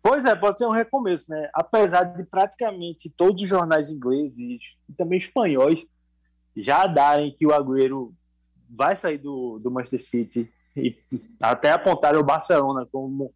[0.02, 1.48] Pois é, pode ser um recomeço, né?
[1.52, 5.80] Apesar de praticamente todos os jornais ingleses e também espanhóis
[6.56, 8.14] já darem que o Agüero
[8.70, 10.96] vai sair do, do Manchester City e
[11.40, 13.34] até apontarem o Barcelona como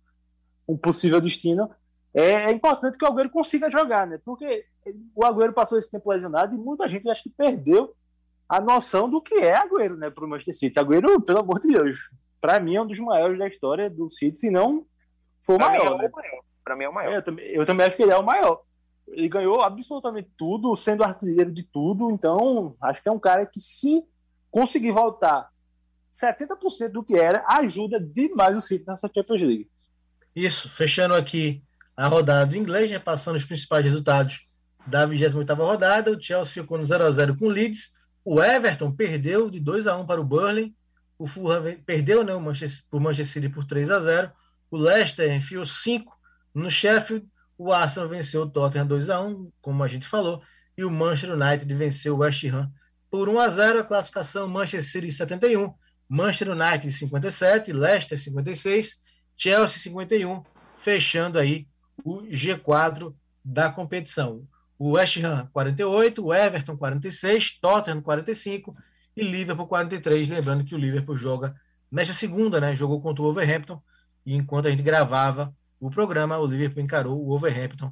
[0.73, 1.71] um possível destino,
[2.14, 4.18] é, é importante que o Agüero consiga jogar, né?
[4.25, 4.64] Porque
[5.14, 7.95] o Agüero passou esse tempo lesionado e muita gente acho que perdeu
[8.49, 10.79] a noção do que é Agüero, né, para o Manchester City.
[10.79, 11.99] Agüero, pelo amor de Deus,
[12.41, 14.85] para mim é um dos maiores da história do City, se não
[15.41, 16.11] for o Pra mim maior, é né?
[16.12, 16.41] maior.
[16.64, 17.12] Pra mim é o maior.
[17.12, 18.61] É, eu, também, eu também acho que ele é o maior.
[19.09, 22.11] Ele ganhou absolutamente tudo, sendo artilheiro de tudo.
[22.11, 24.05] Então, acho que é um cara que, se
[24.51, 25.49] conseguir voltar
[26.12, 29.71] 70% do que era, ajuda demais o City nessa Champions League.
[30.35, 31.62] Isso, fechando aqui
[31.97, 34.39] a rodada do inglês, repassando os principais resultados
[34.87, 37.93] da 28ª rodada, o Chelsea ficou no 0 a 0 com o Leeds,
[38.24, 40.74] o Everton perdeu de 2 a 1 para o Burnley,
[41.18, 44.33] o Fulham perdeu né, o Manchester, o Manchester City por 3 a 0
[44.70, 46.16] o Leicester enfiou 5
[46.55, 47.26] no Sheffield,
[47.59, 50.43] o Arsenal venceu o Tottenham 2 a 1 como a gente falou,
[50.78, 52.70] e o Manchester United venceu o West Ham
[53.11, 55.74] por 1 a 0 a classificação Manchester City 71,
[56.09, 59.03] Manchester United 57, Leicester 56,
[59.41, 60.45] Chelsea 51,
[60.76, 61.66] fechando aí
[62.05, 64.47] o G4 da competição.
[64.78, 68.76] O West Ham 48, o Everton 46, Tottenham 45
[69.16, 70.28] e Liverpool 43.
[70.28, 71.55] Lembrando que o Liverpool joga
[71.91, 72.76] nesta segunda, né?
[72.76, 73.82] Jogou contra o Wolverhampton
[74.26, 77.91] e enquanto a gente gravava o programa, o Liverpool encarou o Wolverhampton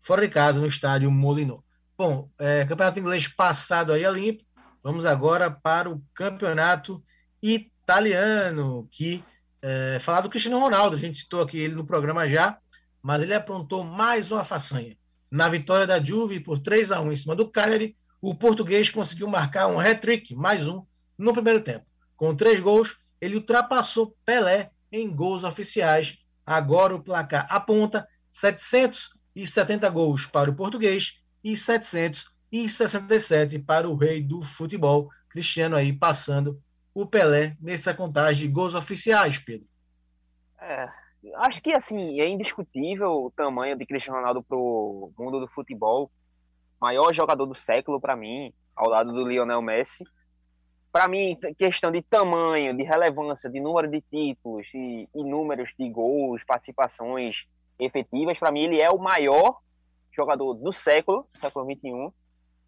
[0.00, 1.60] fora de casa no estádio Molineux.
[1.98, 4.42] Bom, é, campeonato inglês passado aí a limpo.
[4.82, 7.02] Vamos agora para o campeonato
[7.42, 9.22] italiano, que
[9.62, 12.58] é, falar do Cristiano Ronaldo, a gente citou aqui ele no programa já,
[13.02, 14.96] mas ele aprontou mais uma façanha.
[15.30, 19.28] Na vitória da Juve por 3 a 1 em cima do Cagliari, o português conseguiu
[19.28, 20.84] marcar um hat-trick, mais um,
[21.18, 21.86] no primeiro tempo.
[22.16, 26.18] Com três gols, ele ultrapassou Pelé em gols oficiais.
[26.44, 34.42] Agora o placar aponta 770 gols para o português e 767 para o rei do
[34.42, 36.60] futebol, Cristiano aí passando
[36.96, 39.68] o Pelé nessa contagem de gols oficiais, Pedro.
[40.58, 40.88] É,
[41.34, 46.10] acho que assim é indiscutível o tamanho de Cristiano Ronaldo pro mundo do futebol.
[46.80, 50.04] Maior jogador do século para mim, ao lado do Lionel Messi.
[50.90, 55.90] Para mim, questão de tamanho, de relevância, de número de títulos e, e números de
[55.90, 57.36] gols, participações
[57.78, 59.58] efetivas, para mim ele é o maior
[60.12, 62.10] jogador do século, século 21.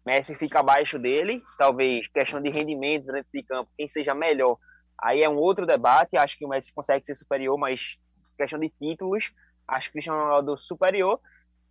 [0.09, 4.57] Messi fica abaixo dele, talvez questão de rendimento dentro de campo, quem seja melhor.
[4.97, 7.95] Aí é um outro debate, acho que o Messi consegue ser superior, mas
[8.35, 9.31] questão de títulos,
[9.67, 11.19] acho que o Cristiano Ronaldo superior.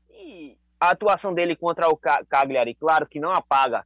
[0.08, 3.84] E a atuação dele contra o Cagliari, claro que não apaga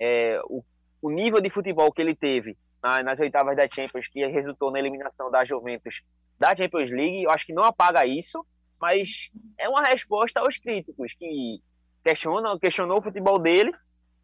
[0.00, 0.64] é, o,
[1.02, 4.78] o, nível de futebol que ele teve na, nas oitavas da Champions, que resultou na
[4.78, 6.00] eliminação da Juventus
[6.38, 8.46] da Champions League, eu acho que não apaga isso,
[8.80, 11.60] mas é uma resposta aos críticos que
[12.08, 13.72] questionam, questionou o futebol dele.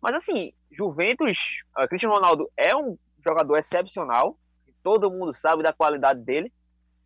[0.00, 4.38] Mas assim, Juventus, uh, Cristiano Ronaldo é um jogador excepcional,
[4.82, 6.52] todo mundo sabe da qualidade dele,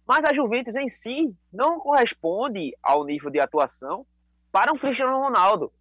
[0.06, 4.06] mas a Juventus em si não corresponde ao nível de atuação
[4.50, 5.72] para um Cristiano Ronaldo.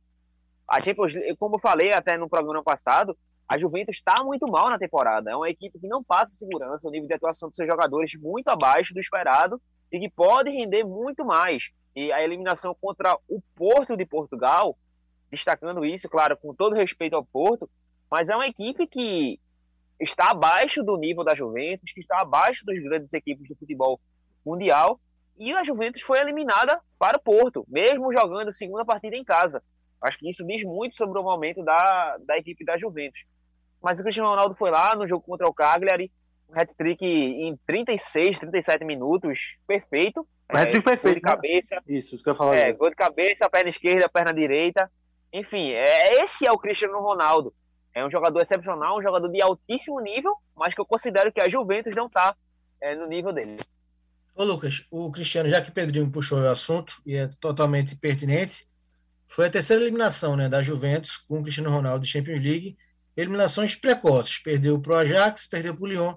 [0.67, 3.17] A Champions, como eu falei até no programa passado,
[3.47, 5.31] a Juventus está muito mal na temporada.
[5.31, 8.49] É uma equipe que não passa segurança, o nível de atuação dos seus jogadores muito
[8.49, 11.69] abaixo do esperado e que pode render muito mais.
[11.95, 14.77] E a eliminação contra o Porto de Portugal,
[15.31, 17.69] destacando isso, claro, com todo respeito ao Porto,
[18.09, 19.39] mas é uma equipe que
[19.99, 23.99] está abaixo do nível da Juventus, que está abaixo das grandes equipes do futebol
[24.45, 24.99] mundial,
[25.37, 29.61] e a Juventus foi eliminada para o Porto, mesmo jogando a segunda partida em casa.
[30.01, 33.19] Acho que isso diz muito sobre o momento da, da equipe da Juventus.
[33.81, 36.11] Mas o Cristiano Ronaldo foi lá no jogo contra o Cagliari,
[36.49, 40.27] um hat-trick em 36, 37 minutos, perfeito.
[40.51, 41.21] Um hat-trick é, perfeito.
[41.21, 41.31] Gol de né?
[41.31, 41.75] cabeça.
[41.75, 41.81] Né?
[41.87, 42.55] Isso, isso que eu ia falar.
[42.55, 44.89] É, gol de cabeça, perna esquerda, perna direita.
[45.33, 47.53] Enfim, é, esse é o Cristiano Ronaldo.
[47.93, 51.49] É um jogador excepcional, um jogador de altíssimo nível, mas que eu considero que a
[51.49, 52.35] Juventus não está
[52.81, 53.57] é, no nível dele.
[54.35, 58.67] Ô Lucas, o Cristiano, já que o Pedrinho puxou o assunto, e é totalmente pertinente,
[59.27, 62.77] foi a terceira eliminação né, da Juventus com o Cristiano Ronaldo de Champions League.
[63.15, 64.37] Eliminações precoces.
[64.39, 66.15] Perdeu para o Ajax, perdeu para o Lyon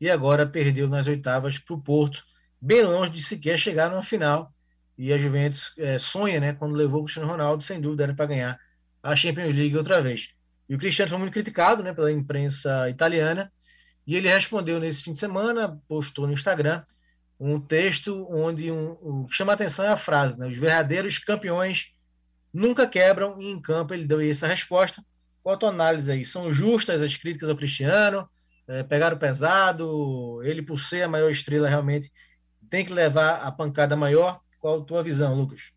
[0.00, 2.24] e agora perdeu nas oitavas para o Porto,
[2.60, 4.50] bem longe de sequer chegar numa final.
[5.00, 8.26] E a Juventus é, sonha, né, quando levou o Cristiano Ronaldo, sem dúvida era para
[8.26, 8.60] ganhar
[9.02, 10.34] a Champions League outra vez.
[10.68, 13.50] E o Cristiano foi muito criticado né, pela imprensa italiana,
[14.06, 16.82] e ele respondeu nesse fim de semana, postou no Instagram,
[17.38, 21.92] um texto onde um, que chama a atenção é a frase, né, os verdadeiros campeões
[22.52, 25.02] nunca quebram, e em campo ele deu essa resposta.
[25.42, 26.24] Qual a tua análise aí?
[26.24, 28.28] São justas as críticas ao Cristiano?
[28.70, 32.10] é, pegaram pesado, ele por ser a maior estrela realmente
[32.70, 34.40] tem que levar a pancada maior.
[34.60, 35.72] Qual a tua visão, Lucas?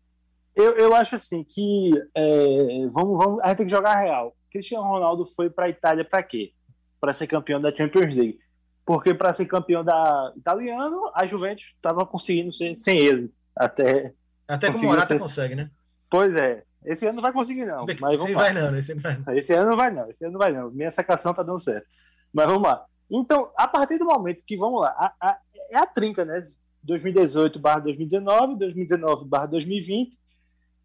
[0.54, 4.36] Eu, eu acho assim que é, vamos, vamos, a gente tem que jogar real.
[4.50, 6.52] Cristiano Ronaldo foi para a Itália para quê?
[7.00, 8.38] Para ser campeão da Champions League.
[8.84, 13.32] Porque para ser campeão da italiano, a Juventus estava conseguindo ser sem ele.
[13.56, 14.14] Até
[14.46, 15.18] até como o Morata ser...
[15.18, 15.70] consegue, né?
[16.10, 16.62] Pois é.
[16.84, 17.86] Esse ano não vai conseguir não.
[17.98, 19.34] Mas esse vai não, esse ano vai não.
[19.34, 20.10] Esse ano não vai não.
[20.10, 20.70] Esse ano não vai não.
[20.70, 21.86] Minha sacação tá dando certo.
[22.32, 22.84] Mas vamos lá.
[23.10, 25.38] Então, a partir do momento que, vamos lá, a, a,
[25.70, 26.42] é a trinca, né?
[26.84, 30.18] 2018 barra 2019, 2019 barra 2020,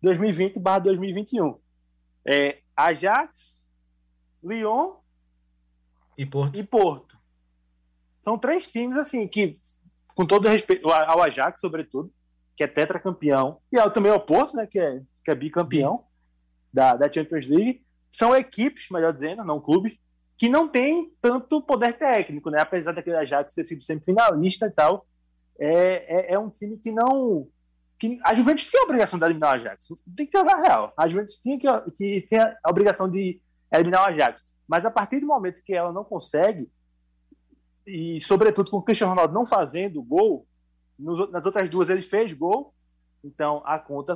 [0.01, 1.59] 2020 barra 2021.
[2.25, 3.63] É, Ajax,
[4.43, 4.95] Lyon
[6.17, 6.59] e Porto.
[6.59, 7.17] e Porto.
[8.21, 9.59] São três times, assim, que,
[10.15, 12.11] com todo respeito ao Ajax, sobretudo,
[12.55, 16.05] que é tetracampeão, e ao, também ao Porto, né, que é, que é bicampeão
[16.73, 19.97] da, da Champions League, são equipes, melhor dizendo, não clubes,
[20.37, 22.61] que não tem tanto poder técnico, né?
[22.61, 25.05] Apesar daquele Ajax ter sido sempre finalista e tal,
[25.59, 27.47] é, é, é um time que não.
[27.99, 29.87] Que, a Juventus tinha a obrigação de eliminar o Ajax.
[30.15, 30.93] Tem que jogar real.
[30.95, 33.41] A Juventus tinha que, que tem a obrigação de
[33.71, 34.45] eliminar o Ajax.
[34.67, 36.69] Mas a partir do momento que ela não consegue,
[37.85, 40.47] e sobretudo com o Cristiano Ronaldo não fazendo gol,
[40.97, 42.73] nos, nas outras duas ele fez gol,
[43.23, 44.15] então a conta.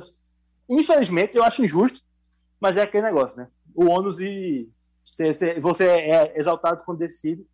[0.68, 2.00] Infelizmente, eu acho injusto,
[2.58, 3.48] mas é aquele negócio, né?
[3.74, 4.70] O ônus e
[5.60, 7.46] você é exaltado quando decide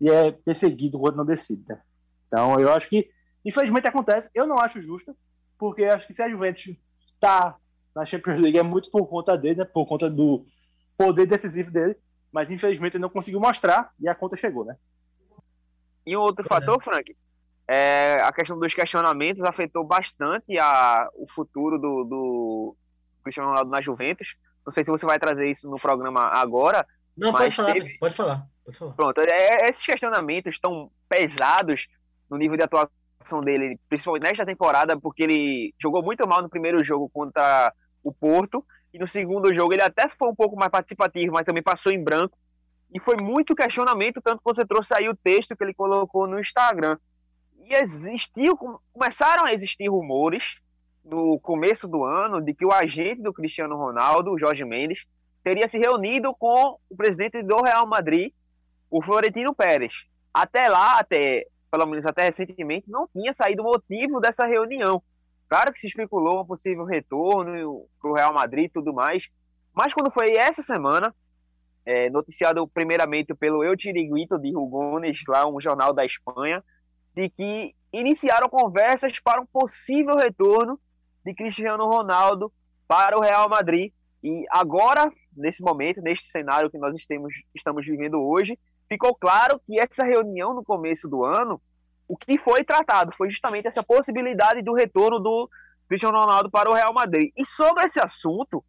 [0.00, 1.64] e é perseguido quando não decide.
[1.68, 1.80] Né?
[2.24, 3.10] Então, eu acho que,
[3.46, 4.28] infelizmente, acontece.
[4.34, 5.16] Eu não acho justo,
[5.56, 6.76] porque acho que se a Juventus
[7.06, 7.56] está
[7.94, 9.64] na Champions League é muito por conta dele, né?
[9.64, 10.44] por conta do
[10.98, 11.96] poder decisivo dele,
[12.32, 14.76] mas infelizmente ele não conseguiu mostrar e a conta chegou, né?
[16.04, 16.84] E um outro pois fator, é.
[16.84, 17.16] Frank,
[17.68, 22.76] é a questão dos questionamentos afetou bastante a, o futuro do, do
[23.22, 24.34] Cristiano Ronaldo na Juventus.
[24.64, 26.86] Não sei se você vai trazer isso no programa agora.
[27.16, 27.98] Não, pode falar, teve...
[27.98, 28.46] pode falar.
[28.96, 31.86] Pronto, é, esses questionamentos tão pesados
[32.28, 32.90] no nível de atuação
[33.40, 37.72] dele, principalmente nesta temporada, porque ele jogou muito mal no primeiro jogo contra
[38.02, 41.62] o Porto, e no segundo jogo ele até foi um pouco mais participativo, mas também
[41.62, 42.38] passou em branco.
[42.94, 46.38] E foi muito questionamento, tanto que você trouxe aí o texto que ele colocou no
[46.38, 46.96] Instagram.
[47.64, 48.56] E existiu,
[48.92, 50.56] começaram a existir rumores
[51.04, 55.04] no começo do ano de que o agente do Cristiano Ronaldo, Jorge Mendes,
[55.42, 58.32] teria se reunido com o presidente do Real Madrid,
[58.90, 59.92] o Florentino Pérez.
[60.32, 65.02] Até lá, até pelo menos até recentemente, não tinha saído o motivo dessa reunião.
[65.48, 69.28] Claro que se especulou um possível retorno para o Real Madrid e tudo mais,
[69.72, 71.14] mas quando foi essa semana,
[71.84, 76.64] é, noticiado primeiramente pelo Eu Tiriguito de Rugones, lá um jornal da Espanha,
[77.14, 80.78] de que iniciaram conversas para um possível retorno
[81.24, 82.52] de Cristiano Ronaldo
[82.88, 83.92] para o Real Madrid.
[84.22, 88.58] E agora, nesse momento, neste cenário que nós estamos, estamos vivendo hoje,
[88.88, 91.60] ficou claro que essa reunião no começo do ano,
[92.08, 95.50] o que foi tratado foi justamente essa possibilidade do retorno do
[95.88, 97.32] Cristiano Ronaldo para o Real Madrid.
[97.36, 98.64] E sobre esse assunto,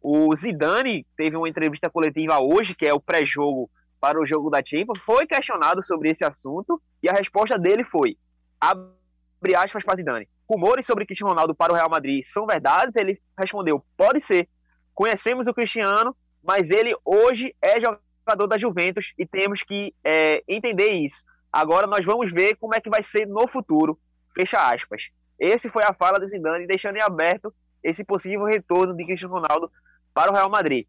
[0.00, 4.62] o Zidane teve uma entrevista coletiva hoje, que é o pré-jogo para o jogo da
[4.64, 8.16] Champions, foi questionado sobre esse assunto e a resposta dele foi:
[8.60, 10.28] abre aspas para Zidane.
[10.48, 12.96] Rumores sobre Cristiano Ronaldo para o Real Madrid são verdades?
[12.96, 14.48] Ele respondeu: pode ser.
[14.94, 20.90] Conhecemos o Cristiano, mas ele hoje é jogador da Juventus e temos que é, entender
[20.90, 21.22] isso.
[21.52, 23.98] Agora nós vamos ver como é que vai ser no futuro.
[24.34, 25.04] Fecha aspas.
[25.38, 29.70] Esse foi a fala de Zidane, deixando em aberto esse possível retorno de Cristiano Ronaldo
[30.12, 30.86] para o Real Madrid.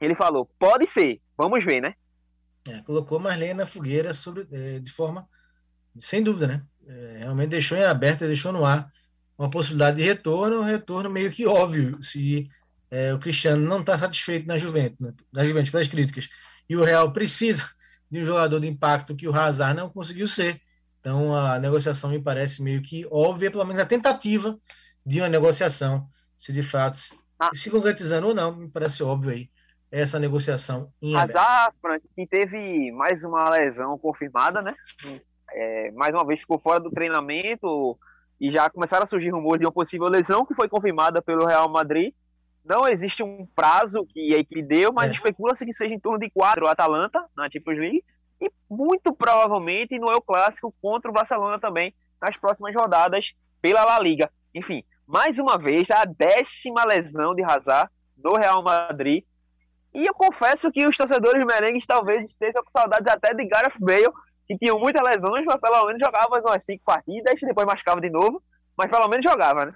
[0.00, 1.94] Ele falou: pode ser, vamos ver, né?
[2.68, 5.28] É, colocou Marlene na fogueira sobre, é, de forma,
[5.96, 6.62] sem dúvida, né?
[6.86, 8.90] É, realmente deixou em aberto, deixou no ar
[9.38, 12.48] uma possibilidade de retorno, um retorno meio que óbvio, se
[12.90, 15.12] é, o Cristiano não está satisfeito na Juventus, né?
[15.32, 16.28] na Juventus pelas críticas,
[16.72, 17.68] e o Real precisa
[18.10, 20.58] de um jogador de impacto que o Hazard não conseguiu ser.
[20.98, 24.58] Então a negociação me parece meio que óbvia, pelo menos a tentativa
[25.04, 26.98] de uma negociação, se de fato
[27.38, 27.50] ah.
[27.52, 29.50] se concretizando ou não, me parece óbvio aí
[29.90, 34.74] essa negociação em Hazard, Frank, que teve mais uma lesão confirmada, né?
[35.50, 37.98] É, mais uma vez ficou fora do treinamento
[38.40, 41.68] e já começaram a surgir rumores de uma possível lesão que foi confirmada pelo Real
[41.68, 42.14] Madrid.
[42.64, 45.14] Não existe um prazo que a equipe deu, mas é.
[45.14, 48.04] especula-se que seja em torno de quatro o Atalanta na Champions League
[48.40, 53.98] e muito provavelmente no El Clássico contra o Barcelona também nas próximas rodadas pela La
[53.98, 54.30] Liga.
[54.54, 59.24] Enfim, mais uma vez a décima lesão de Hazard no Real Madrid
[59.94, 64.10] e eu confesso que os torcedores merengues talvez estejam com saudades até de Gareth Bale,
[64.46, 68.42] que tinham muitas lesões, mas pelo menos jogava umas cinco partidas, depois machucava de novo,
[68.76, 69.74] mas pelo menos jogava, né?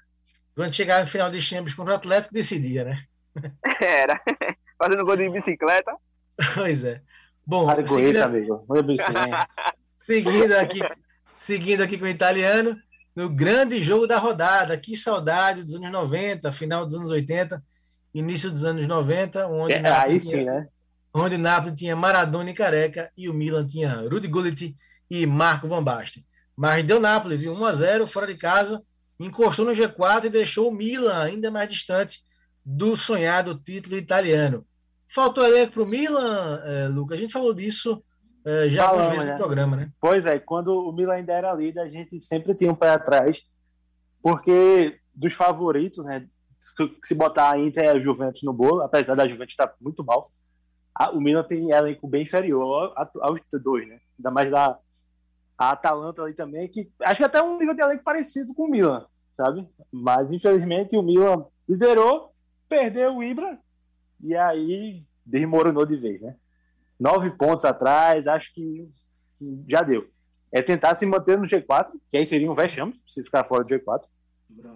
[0.56, 3.02] Quando chegava no final de Champions contra o Atlético, decidia, né?
[3.80, 4.20] Era.
[4.76, 5.94] Fazendo gol de bicicleta.
[6.54, 7.00] Pois é.
[7.46, 8.16] Bom, seguindo...
[8.22, 8.66] amigo.
[9.96, 10.80] seguindo aqui,
[11.32, 12.76] seguindo aqui com o italiano,
[13.14, 14.76] no grande jogo da rodada.
[14.76, 17.62] Que saudade dos anos 90, final dos anos 80
[18.18, 20.66] início dos anos 90, onde, é, aí sim, né?
[21.12, 24.74] onde o Napoli tinha Maradona e Careca e o Milan tinha Rudi Gullit
[25.10, 26.24] e Marco Van Basten.
[26.56, 27.52] Mas deu Napoli, viu?
[27.52, 28.82] 1 a 0 fora de casa,
[29.18, 32.20] encostou no G4 e deixou o Milan ainda mais distante
[32.64, 34.66] do sonhado título italiano.
[35.08, 37.18] Faltou elenco para o Milan, é, Lucas?
[37.18, 38.02] A gente falou disso
[38.44, 39.32] é, já algumas vezes né?
[39.32, 39.90] no programa, né?
[40.00, 43.42] Pois é, quando o Milan ainda era líder, a gente sempre tinha um pé atrás,
[44.22, 46.26] porque dos favoritos, né,
[47.02, 50.20] se botar a Inter e a Juventus no bolo, apesar da Juventus estar muito mal,
[50.94, 54.00] a, o Milan tem elenco bem inferior aos dois, né?
[54.18, 54.78] Ainda mais da
[55.58, 58.70] a Atalanta ali também, que acho que até um nível de elenco parecido com o
[58.70, 59.66] Milan, sabe?
[59.90, 62.32] Mas infelizmente o Milan liderou,
[62.68, 63.58] perdeu o Ibra
[64.20, 66.36] e aí desmoronou de vez, né?
[66.98, 68.88] Nove pontos atrás, acho que
[69.68, 70.08] já deu.
[70.52, 73.68] É tentar se manter no G4, que aí seria um vexame se ficar fora do
[73.68, 74.02] G4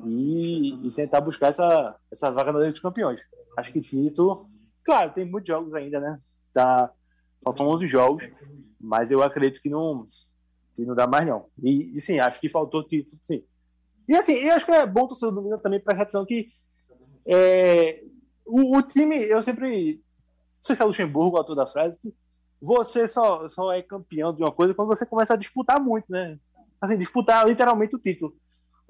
[0.05, 3.25] e, e, tentar buscar essa, essa vaga na Liga dos Campeões.
[3.57, 4.47] Acho que Tito,
[4.85, 6.19] claro, tem muitos jogos ainda, né?
[6.53, 6.91] Tá,
[7.43, 8.25] faltam 11 jogos,
[8.79, 10.07] mas eu acredito que não,
[10.75, 11.47] que não dá mais, não.
[11.63, 13.45] E, e sim, acho que faltou Tito, sim.
[14.09, 16.49] E assim, eu acho que é bom torcedor do Milan também para atenção que
[17.27, 18.03] é,
[18.45, 19.95] o, o, time, eu sempre.
[19.95, 22.13] Não sei se é Luxemburgo, o autor da frase, que
[22.61, 26.39] você só, só é campeão de uma coisa quando você começa a disputar muito, né?
[26.81, 28.35] Assim, disputar literalmente o título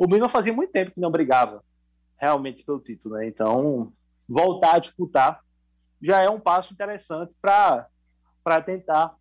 [0.00, 1.62] o Milan fazia muito tempo que não brigava
[2.16, 3.28] realmente pelo título, né?
[3.28, 3.92] Então,
[4.26, 5.44] voltar a disputar
[6.00, 9.14] já é um passo interessante para tentar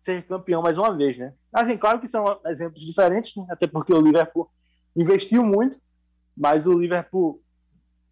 [0.00, 1.34] ser campeão mais uma vez, né?
[1.52, 3.46] Assim, claro que são exemplos diferentes, né?
[3.50, 4.50] até porque o Liverpool
[4.96, 5.76] investiu muito,
[6.36, 7.42] mas o Liverpool,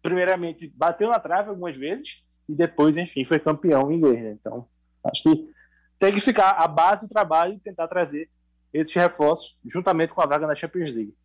[0.01, 4.37] primeiramente, bateu na trave algumas vezes e depois, enfim, foi campeão inglês, né?
[4.39, 4.67] Então,
[5.03, 5.49] acho que
[5.97, 8.29] tem que ficar a base do trabalho e tentar trazer
[8.71, 11.15] esses reforços juntamente com a vaga na Champions League.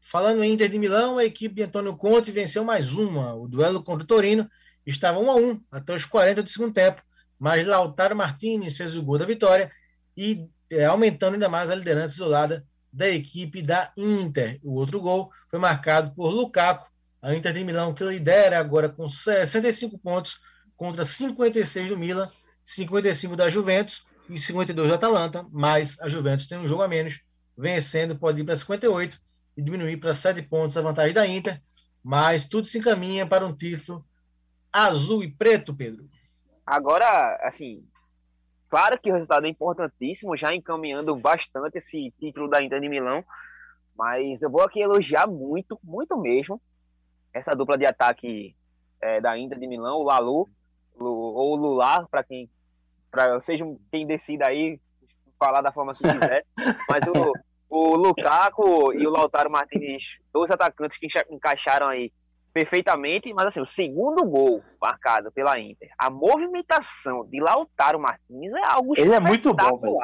[0.00, 3.34] Falando em Inter de Milão, a equipe de Antônio Conte venceu mais uma.
[3.34, 4.48] O duelo contra o Torino
[4.86, 7.02] estava 1 a 1 até os 40 do segundo tempo,
[7.38, 9.70] mas Lautaro Martinez fez o gol da vitória
[10.16, 14.58] e é, aumentando ainda mais a liderança isolada da equipe da Inter.
[14.62, 16.90] O outro gol foi marcado por Lukaku,
[17.22, 20.40] a Inter de Milão que lidera agora com 65 pontos
[20.76, 22.30] contra 56 do Milan,
[22.64, 27.20] 55 da Juventus e 52 do Atalanta, mas a Juventus tem um jogo a menos,
[27.56, 29.18] vencendo pode ir para 58
[29.56, 31.60] e diminuir para 7 pontos a vantagem da Inter,
[32.02, 34.06] mas tudo se encaminha para um título
[34.72, 36.08] azul e preto, Pedro.
[36.70, 37.82] Agora, assim,
[38.68, 43.24] claro que o resultado é importantíssimo, já encaminhando bastante esse título da Inter de Milão,
[43.96, 46.60] mas eu vou aqui elogiar muito, muito mesmo,
[47.32, 48.54] essa dupla de ataque
[49.00, 50.46] é, da Inter de Milão, o Lalu,
[51.00, 52.50] ou Lular, para quem,
[53.10, 54.78] para seja quem decida aí
[55.38, 56.44] falar da forma que quiser,
[56.86, 57.32] mas o,
[57.70, 62.12] o Lukaku e o Lautaro Martinez, dois atacantes que encaixaram aí
[62.52, 68.66] perfeitamente, mas assim, o segundo gol marcado pela Inter, a movimentação de Lautaro Martins é
[68.66, 69.98] algo Ele é muito bom, velho.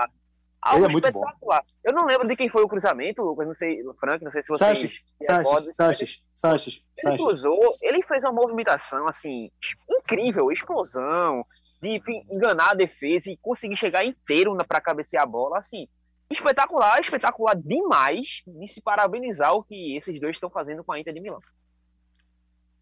[0.62, 1.60] Algo Ele é muito espetacular.
[1.60, 1.74] Bom.
[1.84, 4.48] Eu não lembro de quem foi o cruzamento, Lucas, não sei, Frank, não sei se
[4.48, 6.82] você Sanches, Sanches, Sanches, Sanches.
[6.98, 9.50] Ele cruzou, ele fez uma movimentação assim
[9.90, 11.44] incrível, explosão,
[11.82, 15.86] de enganar a defesa e conseguir chegar inteiro para cabecear a bola, assim,
[16.30, 21.12] espetacular, espetacular demais de se parabenizar o que esses dois estão fazendo com a Inter
[21.12, 21.40] de Milão.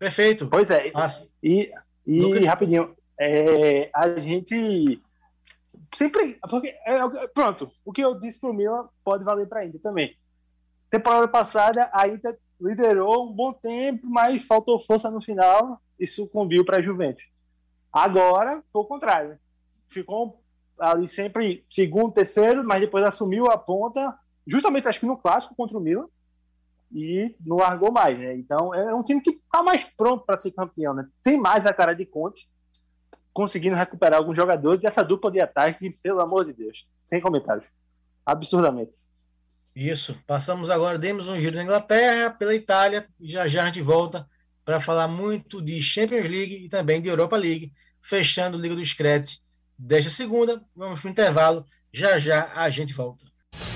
[0.03, 0.48] Perfeito.
[0.48, 0.90] Pois é.
[1.40, 1.72] E,
[2.05, 2.44] e Lucas...
[2.44, 5.00] rapidinho, é, a gente
[5.94, 6.40] sempre.
[6.50, 10.16] Porque, é, pronto, o que eu disse pro Milan pode valer para a Inter também.
[10.90, 16.64] Temporada passada, a Inter liderou um bom tempo, mas faltou força no final e sucumbiu
[16.64, 17.24] para a Juventus.
[17.92, 19.38] Agora foi o contrário.
[19.88, 20.42] Ficou
[20.80, 25.78] ali sempre segundo, terceiro, mas depois assumiu a ponta, justamente acho que no clássico contra
[25.78, 26.09] o Milan
[26.95, 28.34] e não largou mais, né?
[28.36, 31.07] Então é um time que está mais pronto para ser campeão, né?
[31.22, 32.49] Tem mais a cara de Conte,
[33.32, 37.66] conseguindo recuperar alguns jogadores dessa dupla de ataque, pelo amor de Deus, sem comentários,
[38.24, 38.99] absurdamente.
[39.74, 40.18] Isso.
[40.26, 44.28] Passamos agora, demos um giro na Inglaterra, pela Itália, e já já a gente volta
[44.64, 48.84] para falar muito de Champions League e também de Europa League, fechando o Liga do
[48.84, 49.38] Scratch
[49.78, 50.62] desta segunda.
[50.76, 53.24] Vamos para o intervalo, já já a gente volta.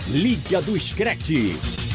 [0.09, 1.86] Liga do Scratch.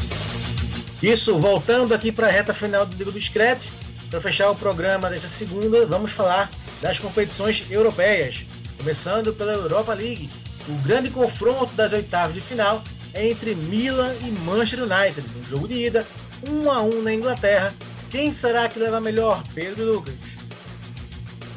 [1.02, 3.70] Isso, voltando aqui para a reta final do Liga do Scratch,
[4.08, 6.48] para fechar o programa desta segunda, vamos falar
[6.80, 8.46] das competições europeias,
[8.78, 10.30] começando pela Europa League.
[10.68, 15.66] O grande confronto das oitavas de final é entre Milan e Manchester United, no jogo
[15.66, 16.06] de ida,
[16.48, 17.74] 1 a 1 na Inglaterra.
[18.08, 20.14] Quem será que leva melhor, Pedro Lucas?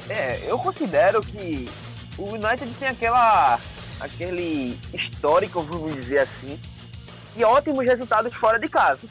[0.09, 1.69] É, eu considero que
[2.17, 3.59] o United tem aquela
[3.99, 6.59] aquele histórico, vamos dizer assim,
[7.37, 9.07] e ótimos resultados fora de casa.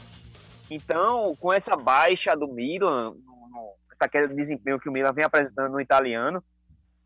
[0.69, 5.71] Então, com essa baixa do Milan, no, no, aquele desempenho que o Milan vem apresentando
[5.71, 6.43] no italiano,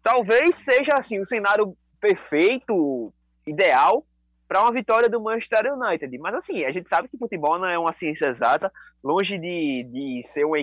[0.01, 3.13] talvez seja assim o cenário perfeito,
[3.45, 4.05] ideal
[4.47, 6.17] para uma vitória do Manchester United.
[6.17, 8.71] Mas assim, a gente sabe que futebol não é uma ciência exata,
[9.03, 10.53] longe de, de ser um,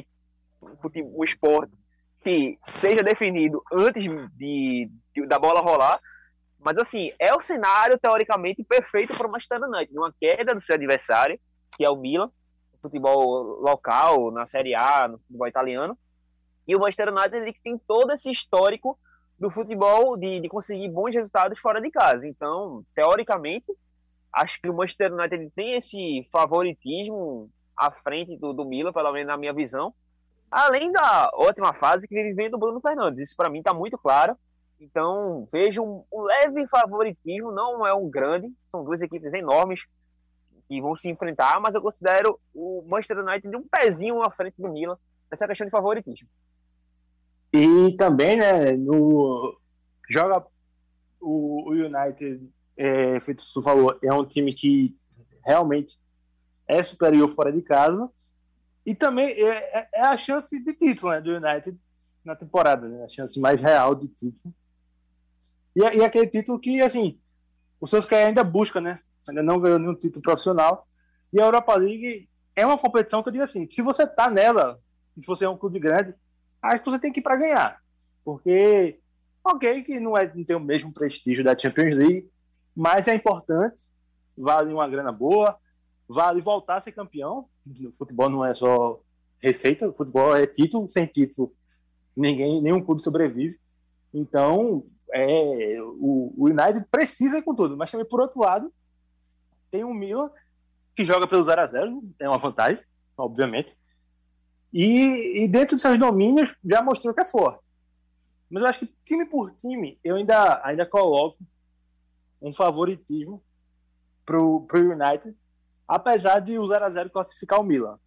[0.94, 1.72] um esporte
[2.24, 4.02] que seja definido antes
[4.36, 6.00] de, de, da bola rolar.
[6.58, 10.74] Mas assim, é o cenário teoricamente perfeito para o Manchester United, numa queda do seu
[10.74, 11.38] adversário,
[11.76, 12.28] que é o Milan,
[12.80, 15.98] futebol local, na Série A, no futebol italiano.
[16.66, 18.98] E o Manchester United ele tem todo esse histórico
[19.38, 22.26] do futebol de, de conseguir bons resultados fora de casa.
[22.26, 23.72] Então, teoricamente,
[24.32, 29.28] acho que o Manchester United tem esse favoritismo à frente do, do Milan, pelo menos
[29.28, 29.94] na minha visão.
[30.50, 33.28] Além da ótima fase que vive vivendo o Bruno Fernandes.
[33.28, 34.36] Isso para mim está muito claro.
[34.80, 39.86] Então, vejo um, um, leve favoritismo, não é um grande, são duas equipes enormes,
[40.68, 44.60] que vão se enfrentar, mas eu considero o Manchester United de um pezinho à frente
[44.60, 44.96] do Milan
[45.30, 46.28] nessa questão de favoritismo.
[47.52, 49.58] E também, né, no,
[50.08, 50.44] joga
[51.20, 54.96] o, o United, é, feito tu falou, é um time que
[55.44, 55.98] realmente
[56.66, 58.10] é superior fora de casa.
[58.84, 61.78] E também é, é, é a chance de título né, do United
[62.24, 64.54] na temporada, né, a chance mais real de título.
[65.74, 67.18] E, e aquele título que, assim,
[67.80, 69.00] o Solskjaer ainda busca, né?
[69.30, 70.86] Ainda não ganhou nenhum título profissional.
[71.32, 74.80] E a Europa League é uma competição que eu digo assim: se você tá nela,
[75.18, 76.14] se você é um clube grande,
[76.62, 77.80] acho que você tem que ir para ganhar.
[78.24, 78.98] Porque,
[79.44, 82.28] ok, que não, é, não tem o mesmo prestígio da Champions League,
[82.74, 83.84] mas é importante,
[84.36, 85.56] vale uma grana boa,
[86.08, 87.46] vale voltar a ser campeão.
[87.66, 89.00] O futebol não é só
[89.40, 91.52] receita, o futebol é título, sem título
[92.16, 93.58] ninguém, nenhum clube sobrevive.
[94.12, 98.72] Então, é, o, o United precisa ir com tudo, mas também por outro lado
[99.76, 100.30] tem o Milan
[100.94, 102.82] que joga pelo 0 a 0 é uma vantagem,
[103.18, 103.76] obviamente.
[104.72, 107.62] E, e dentro de seus domínios já mostrou que é forte.
[108.48, 111.36] Mas eu acho que time por time, eu ainda, ainda coloco
[112.40, 113.42] um favoritismo
[114.24, 115.36] pro, pro United,
[115.86, 117.98] apesar de o 0 a 0 classificar o Milan.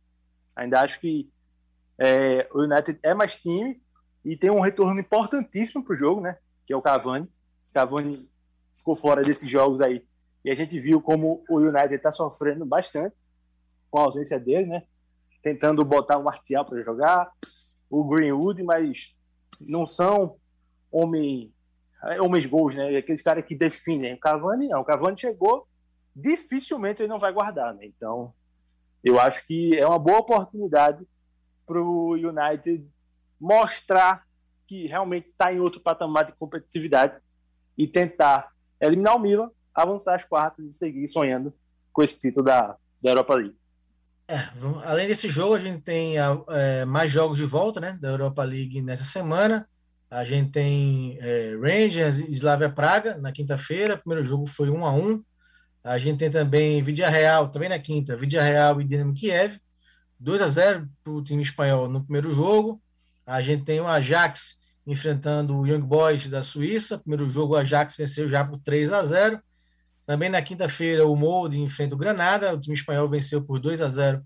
[0.56, 1.30] Ainda acho que
[2.00, 3.80] é, o United é mais time
[4.26, 6.38] e tem um retorno importantíssimo pro jogo, né?
[6.66, 7.30] Que é o Cavani.
[7.72, 8.28] Cavani
[8.76, 10.04] ficou fora desses jogos aí.
[10.44, 13.16] E a gente viu como o United está sofrendo bastante
[13.92, 14.84] com a ausência dele, né?
[15.42, 17.32] Tentando botar o Martial para jogar,
[17.90, 19.16] o Greenwood, mas
[19.62, 20.38] não são
[20.92, 21.54] homem,
[22.22, 22.98] homens gols, né?
[22.98, 24.14] Aqueles caras que definem.
[24.14, 24.82] O Cavani não.
[24.82, 25.68] O Cavani chegou,
[26.16, 27.86] dificilmente ele não vai guardar, né?
[27.86, 28.34] Então,
[29.04, 31.06] eu acho que é uma boa oportunidade
[31.66, 32.86] para o United
[33.40, 34.28] mostrar
[34.68, 37.20] que realmente está em outro patamar de competitividade
[37.78, 39.50] e tentar eliminar o Milan,
[39.84, 41.54] avançar as quartas e seguir sonhando
[41.92, 43.60] com esse título da, da Europa League.
[44.28, 44.48] É,
[44.86, 48.80] além desse jogo, a gente tem é, mais jogos de volta né, da Europa League
[48.82, 49.68] nessa semana.
[50.10, 53.96] A gente tem é, Rangers e Slavia Praga na quinta-feira.
[53.96, 55.24] O primeiro jogo foi 1 a 1
[55.84, 59.60] A gente tem também Vidia Real, também na quinta, Vidia Real e Dinamo Kiev.
[60.20, 62.82] 2 a 0 para o time espanhol no primeiro jogo.
[63.26, 67.00] A gente tem o Ajax enfrentando o Young Boys da Suíça.
[67.00, 69.42] Primeiro jogo, o Ajax venceu já por 3 a 0
[70.10, 72.52] também na quinta-feira, o Molde enfrenta o Granada.
[72.52, 74.26] O time espanhol venceu por 2 a 0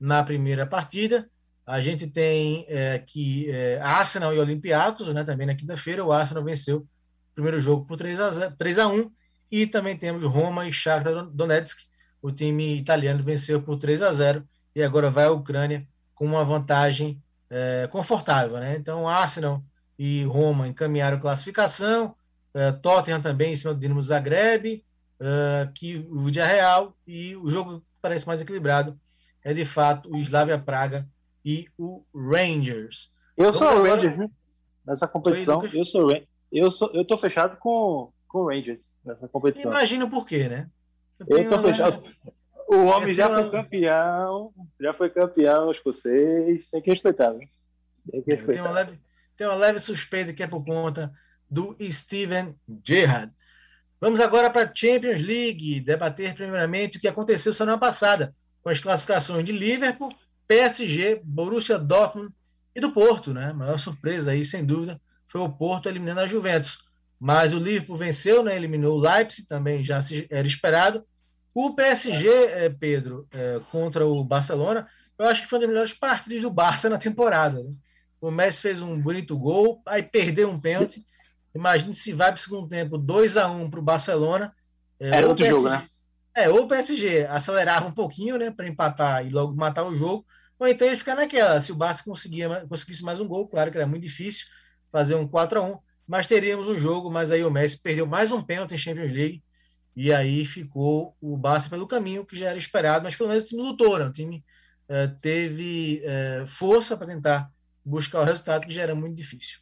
[0.00, 1.28] na primeira partida.
[1.66, 6.02] A gente tem é, aqui é, Arsenal e Olympiacos, né, também na quinta-feira.
[6.02, 6.88] O Arsenal venceu o
[7.34, 9.10] primeiro jogo por 3 a, 0, 3 a 1
[9.50, 11.78] E também temos Roma e Shakhtar Donetsk.
[12.22, 16.42] O time italiano venceu por 3 a 0 e agora vai à Ucrânia com uma
[16.42, 18.56] vantagem é, confortável.
[18.60, 18.76] Né?
[18.78, 19.62] Então, Arsenal
[19.98, 22.16] e Roma encaminharam classificação.
[22.54, 24.82] É, Tottenham também em cima do Dinamo Zagreb
[25.20, 28.98] uh, que o vídeo é real e o jogo parece mais equilibrado
[29.44, 31.08] é de fato o Slavia Praga
[31.44, 33.14] e o Rangers.
[33.36, 34.28] Eu sou o Rangers, né?
[34.86, 36.10] Nessa competição, Oi, eu sou
[36.50, 39.70] eu sou eu tô fechado com com o Rangers nessa competição.
[39.70, 40.68] Imagino por quê, né?
[41.26, 42.02] Eu, eu tô fechado.
[42.68, 47.46] O homem já foi campeão, já foi campeão escocês, tem que respeitar, né?
[48.10, 48.52] Tem que respeitar.
[48.52, 49.00] Tem uma leve,
[49.36, 51.10] tem uma leve suspeita que é por conta
[51.50, 52.54] do Steven
[52.84, 53.32] Gerrard.
[54.00, 58.32] Vamos agora para a Champions League, debater primeiramente o que aconteceu semana passada,
[58.62, 60.08] com as classificações de Liverpool,
[60.46, 62.32] PSG, Borussia Dortmund
[62.74, 63.50] e do Porto, né?
[63.50, 66.78] A maior surpresa aí, sem dúvida, foi o Porto eliminando a Juventus.
[67.18, 68.54] Mas o Liverpool venceu, né?
[68.54, 71.04] Eliminou o Leipzig, também já era esperado.
[71.52, 74.86] O PSG, é, Pedro, é, contra o Barcelona,
[75.18, 77.60] eu acho que foi uma das melhores partidas do Barça na temporada.
[77.64, 77.72] Né?
[78.20, 81.04] O Messi fez um bonito gol, aí perdeu um pênalti
[81.54, 84.54] Imagine se vai para o segundo tempo 2 a 1 para o Barcelona.
[85.00, 85.86] É, Era outro PSG, jogo, né?
[86.34, 90.24] É, ou o PSG acelerava um pouquinho, né, para empatar e logo matar o jogo,
[90.58, 91.60] ou então ia ficar naquela.
[91.60, 94.46] Se o Barça conseguia, conseguisse mais um gol, claro que era muito difícil
[94.90, 98.32] fazer um 4 a 1 mas teríamos um jogo, mas aí o Messi perdeu mais
[98.32, 99.42] um pênalti em Champions League,
[99.94, 103.46] e aí ficou o Barça pelo caminho, que já era esperado, mas pelo menos o
[103.46, 104.06] time lutou, né?
[104.06, 104.42] o time
[104.88, 107.50] uh, teve uh, força para tentar
[107.84, 109.58] buscar o resultado, que já era muito difícil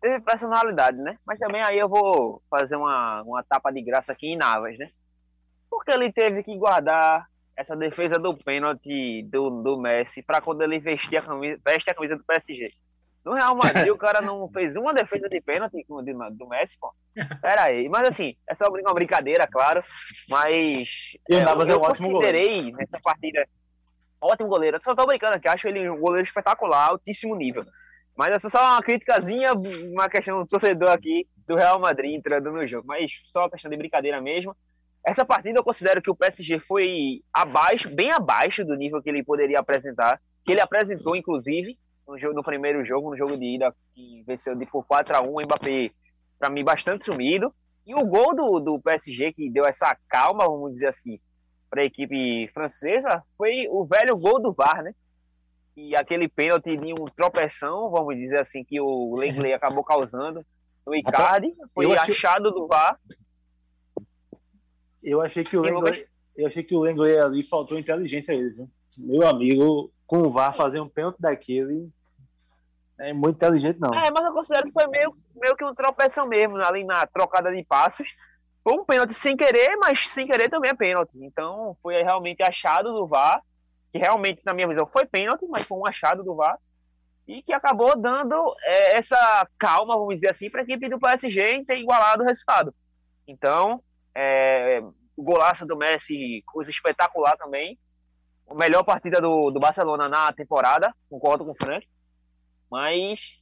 [0.00, 1.16] teve personalidade, né?
[1.26, 4.90] Mas também aí eu vou fazer uma, uma tapa de graça aqui em Navas, né?
[5.70, 7.26] Porque ele teve que guardar
[7.56, 11.94] essa defesa do pênalti do, do Messi para quando ele vestir a camisa, veste a
[11.94, 12.68] camisa do PSG.
[13.24, 16.94] No Real Madrid, o cara não fez uma defesa de pênalti do Messi, pô.
[17.42, 17.88] Pera aí.
[17.88, 19.82] Mas assim, é só uma brincadeira, claro.
[20.28, 23.46] Mas e é, eu, eu considerei nessa partida
[24.20, 24.76] ótimo goleiro.
[24.76, 27.64] Eu só tô brincando aqui, acho ele um goleiro espetacular, altíssimo nível.
[28.18, 29.52] Mas essa é só uma criticazinha,
[29.92, 32.84] uma questão do torcedor aqui do Real Madrid entrando no jogo.
[32.84, 34.56] Mas só uma questão de brincadeira mesmo.
[35.06, 39.22] Essa partida eu considero que o PSG foi abaixo, bem abaixo do nível que ele
[39.22, 40.20] poderia apresentar.
[40.44, 44.56] Que ele apresentou, inclusive, no, jogo, no primeiro jogo, no jogo de ida, que venceu
[44.56, 45.92] de por 4 a 1 o Mbappé,
[46.40, 47.54] para mim, bastante sumido.
[47.86, 51.20] E o gol do, do PSG, que deu essa calma, vamos dizer assim,
[51.70, 54.92] para a equipe francesa, foi o velho gol do VAR, né?
[55.78, 60.44] E aquele pênalti de um tropeção, vamos dizer assim, que o Langley acabou causando
[60.84, 62.14] no Icardi, foi achei...
[62.14, 62.98] achado do VAR.
[65.00, 66.04] Eu achei que o Langley,
[66.36, 68.68] eu achei que o Langley ali faltou inteligência a ele, viu?
[69.04, 71.88] Meu amigo, com o VAR fazer um pênalti daquele
[72.98, 73.94] é muito inteligente, não.
[73.94, 77.54] É, mas eu considero que foi meio, meio que um tropeção mesmo, ali na trocada
[77.54, 78.08] de passos.
[78.64, 81.16] Foi um pênalti sem querer, mas sem querer também é pênalti.
[81.22, 83.40] Então, foi realmente achado do VAR
[83.92, 86.58] que realmente, na minha visão, foi pênalti, mas foi um achado do VAR.
[87.26, 91.56] e que acabou dando é, essa calma, vamos dizer assim, para a equipe do PSG
[91.56, 92.74] em ter igualado o resultado.
[93.26, 93.82] Então,
[94.14, 94.80] é,
[95.16, 97.78] o golaço do Messi, coisa espetacular também.
[98.48, 101.86] A melhor partida do, do Barcelona na temporada, concordo com o Frank.
[102.70, 103.38] Mas,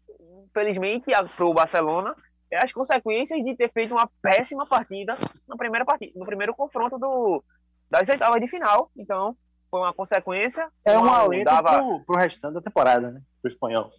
[0.48, 2.14] infelizmente, para o Barcelona,
[2.50, 5.16] é as consequências de ter feito uma péssima partida
[5.46, 7.42] na primeira partida, no primeiro confronto do,
[7.90, 8.90] das oitavas de final.
[8.96, 9.36] Então,
[9.70, 10.68] foi uma consequência.
[10.84, 11.78] É um alento dava...
[11.78, 13.20] pro, pro restante da temporada, né?
[13.40, 13.92] Pro espanhol.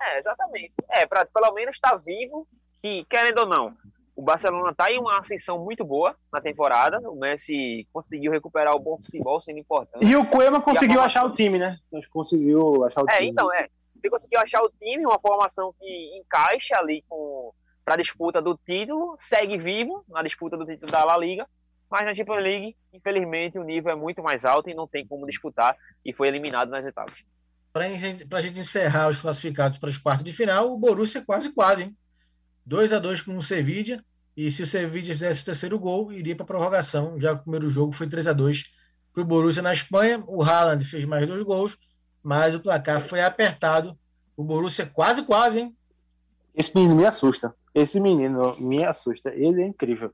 [0.00, 0.72] É, exatamente.
[0.90, 2.46] É, para pelo menos estar tá vivo,
[2.82, 3.76] que, querendo ou não,
[4.14, 6.98] o Barcelona está em uma ascensão muito boa na temporada.
[7.08, 10.04] O Messi conseguiu recuperar o bom futebol, sendo importante.
[10.04, 11.76] E o Coema conseguiu achar o time, né?
[12.10, 13.28] Conseguiu achar o é, time.
[13.28, 13.68] É, então, é.
[14.02, 17.52] Ele conseguiu achar o time, uma formação que encaixa ali com
[17.84, 21.48] para a disputa do título, segue vivo na disputa do título da La Liga,
[21.90, 25.26] mas na Champions League, infelizmente, o nível é muito mais alto e não tem como
[25.26, 27.24] disputar e foi eliminado nas etapas.
[27.72, 31.84] Para a gente encerrar os classificados para os quartos de final, o Borussia quase quase,
[31.84, 31.96] hein?
[32.66, 34.02] 2 a 2 com o Sevilla,
[34.36, 37.42] e se o Sevilla fizesse o terceiro gol, iria para a prorrogação, já que o
[37.42, 38.64] primeiro jogo foi 3 a 2
[39.12, 40.22] para o Borussia na Espanha.
[40.26, 41.76] O Haaland fez mais dois gols,
[42.22, 43.98] mas o placar foi apertado.
[44.36, 45.76] O Borussia quase quase, hein?
[46.54, 47.54] Esse menino me assusta.
[47.74, 49.30] Esse menino me assusta.
[49.34, 50.12] Ele é incrível.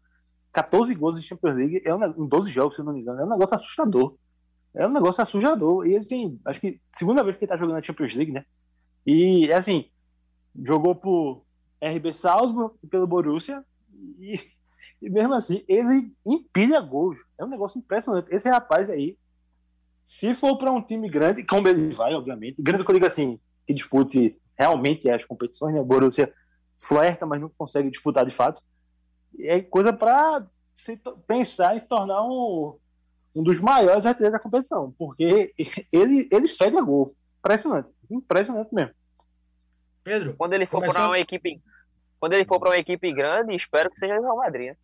[0.54, 3.20] 14 gols em Champions League é um, em 12 jogos, se não me engano.
[3.20, 4.16] É um negócio assustador.
[4.72, 5.84] É um negócio assustador.
[5.84, 8.44] E ele tem, acho que, segunda vez que ele tá jogando na Champions League, né?
[9.04, 9.90] E, assim,
[10.64, 11.44] jogou por
[11.82, 13.64] RB Salzburg e pelo Borussia.
[14.20, 14.34] E,
[15.02, 17.18] e mesmo assim, ele empilha gols.
[17.36, 18.32] É um negócio impressionante.
[18.32, 19.18] Esse rapaz aí,
[20.04, 23.40] se for para um time grande, como ele vai, obviamente, grande que eu digo assim,
[23.66, 25.80] que dispute realmente as competições, né?
[25.80, 26.32] O Borussia
[26.78, 28.62] flerta, mas não consegue disputar de fato
[29.40, 30.46] é coisa para
[31.26, 32.78] pensar em se tornar um,
[33.34, 35.54] um dos maiores artilheiros da competição, porque
[35.92, 37.10] ele, ele fede a gol.
[37.38, 37.88] Impressionante.
[38.10, 38.94] Impressionante mesmo.
[40.02, 41.02] Pedro, quando ele for começando...
[41.02, 41.62] para uma equipe,
[42.20, 44.68] quando ele for para uma equipe grande, espero que seja o Real Madrid.
[44.68, 44.76] Né?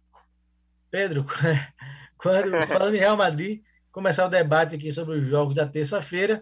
[0.90, 1.24] Pedro,
[2.16, 6.40] quando falando em Real Madrid, começar o debate aqui sobre os jogos da terça-feira.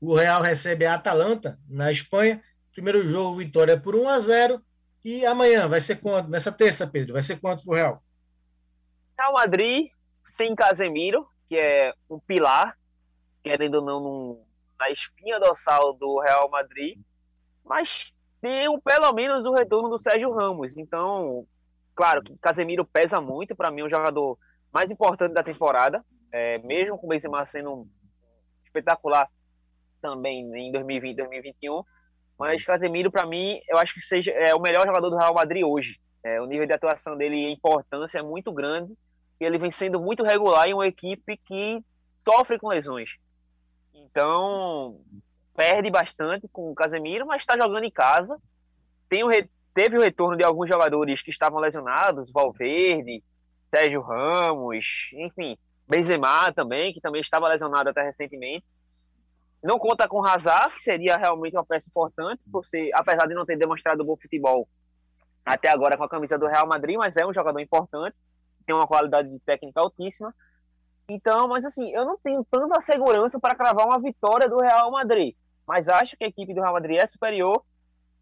[0.00, 2.42] O Real recebe a Atalanta na Espanha.
[2.72, 4.62] Primeiro jogo, vitória por 1 a 0.
[5.04, 6.28] E amanhã vai ser quanto?
[6.28, 8.02] Nessa terça, Pedro, vai ser quanto pro Real?
[9.18, 9.90] Real Madrid
[10.36, 12.76] sem Casemiro, que é um pilar,
[13.42, 14.44] querendo ou não, num,
[14.78, 16.98] na espinha dorsal do Real Madrid,
[17.64, 20.76] mas tem pelo menos o retorno do Sérgio Ramos.
[20.76, 21.46] Então,
[21.94, 24.38] claro que Casemiro pesa muito, para mim, o jogador
[24.72, 27.86] mais importante da temporada, é, mesmo com o Benzema sendo
[28.64, 29.28] espetacular
[30.00, 31.82] também em 2020, 2021
[32.40, 35.62] mas Casemiro, para mim, eu acho que seja é o melhor jogador do Real Madrid
[35.62, 36.00] hoje.
[36.24, 38.94] É, o nível de atuação dele e a importância é muito grande.
[39.38, 41.84] E ele vem sendo muito regular em uma equipe que
[42.24, 43.10] sofre com lesões.
[43.92, 44.98] Então,
[45.54, 48.38] perde bastante com o Casemiro, mas está jogando em casa.
[49.06, 49.46] Tem o re...
[49.74, 53.22] Teve o retorno de alguns jogadores que estavam lesionados, Valverde,
[53.68, 58.64] Sérgio Ramos, enfim, Benzema também, que também estava lesionado até recentemente.
[59.62, 63.44] Não conta com Hazard, que seria realmente uma peça importante, por ser, apesar de não
[63.44, 64.68] ter demonstrado bom futebol
[65.44, 68.18] até agora com a camisa do Real Madrid, mas é um jogador importante,
[68.66, 70.34] tem uma qualidade de técnica altíssima.
[71.08, 75.34] Então, mas assim, eu não tenho tanta segurança para cravar uma vitória do Real Madrid,
[75.66, 77.62] mas acho que a equipe do Real Madrid é superior.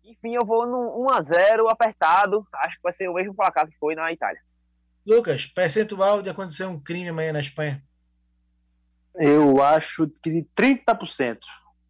[0.03, 3.69] Enfim, eu vou no 1 a 0 apertado, acho que vai ser o mesmo placar
[3.69, 4.41] que foi na Itália.
[5.07, 7.83] Lucas, percentual de acontecer um crime amanhã na Espanha?
[9.19, 11.39] Eu acho que 30%.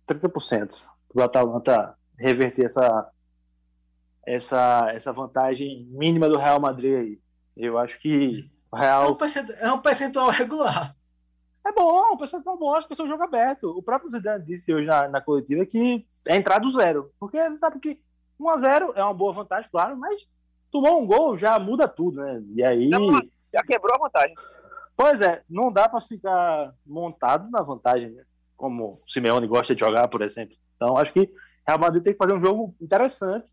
[0.08, 3.10] 30% para o Atalanta reverter essa,
[4.26, 7.20] essa, essa vantagem mínima do Real Madrid aí.
[7.56, 9.04] Eu acho que o Real.
[9.04, 10.96] É um percentual, é um percentual regular.
[11.66, 13.68] É bom, o percentual bom, acho que é um jogo aberto.
[13.76, 17.12] O próprio Zidane disse hoje na, na coletiva que é entrar do zero.
[17.20, 18.00] Porque sabe que
[18.40, 20.26] 1x0 é uma boa vantagem, claro, mas
[20.70, 22.42] tomou um gol já muda tudo, né?
[22.54, 22.90] E aí.
[23.52, 24.34] já quebrou a vantagem.
[25.00, 28.24] Pois é, não dá para ficar montado na vantagem, né?
[28.56, 30.56] como o Simeone gosta de jogar, por exemplo.
[30.74, 31.32] Então, acho que
[31.64, 33.48] Real Madrid tem que fazer um jogo interessante.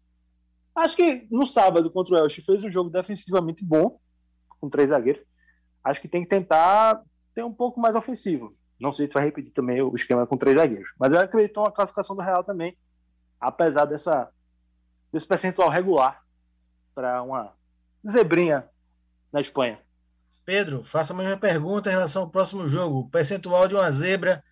[0.75, 3.99] Acho que no sábado contra o Elche fez um jogo defensivamente bom,
[4.59, 5.23] com três zagueiros.
[5.83, 7.03] Acho que tem que tentar
[7.35, 8.49] ter um pouco mais ofensivo.
[8.79, 10.89] Não sei se vai repetir também o esquema com três zagueiros.
[10.99, 12.75] Mas eu acredito na classificação do Real também,
[13.39, 14.31] apesar dessa,
[15.13, 16.23] desse percentual regular
[16.95, 17.53] para uma
[18.09, 18.67] zebrinha
[19.31, 19.84] na Espanha.
[20.45, 23.09] Pedro, faça a mesma pergunta em relação ao próximo jogo.
[23.09, 24.43] Percentual de uma zebra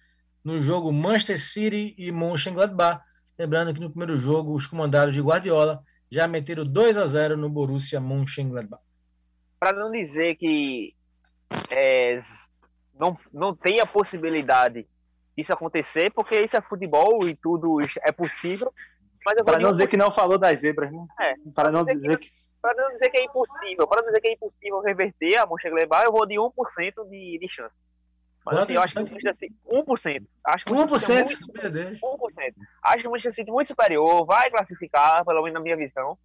[0.43, 3.01] no jogo Manchester City e Mönchengladbach.
[3.37, 7.49] Lembrando que no primeiro jogo os comandados de Guardiola já meteram 2 a 0 no
[7.49, 8.81] Borussia Mönchengladbach.
[9.59, 10.93] Para não dizer que
[11.71, 12.17] é,
[12.99, 14.87] não, não tem a possibilidade
[15.37, 18.73] disso acontecer, porque isso é futebol e tudo é possível.
[19.45, 19.71] Para não 1%.
[19.71, 21.05] dizer que não falou das zebras, né?
[21.21, 22.29] É, Para não dizer que- dizer que.
[22.63, 26.05] Pra não dizer que é impossível, para não dizer que é impossível reverter a Mönchengladbach,
[26.05, 27.75] eu vou de 1% de, de chance.
[28.45, 30.27] Mas assim, eu acho que o Manchester City, 1%.
[30.45, 31.61] Acho que o Manchester City é 1%?
[31.61, 31.99] Meu Deus.
[32.01, 32.53] muito- 1%.
[32.81, 36.17] Acho que o Manchester City é muito superior, vai classificar, pelo menos na minha visão.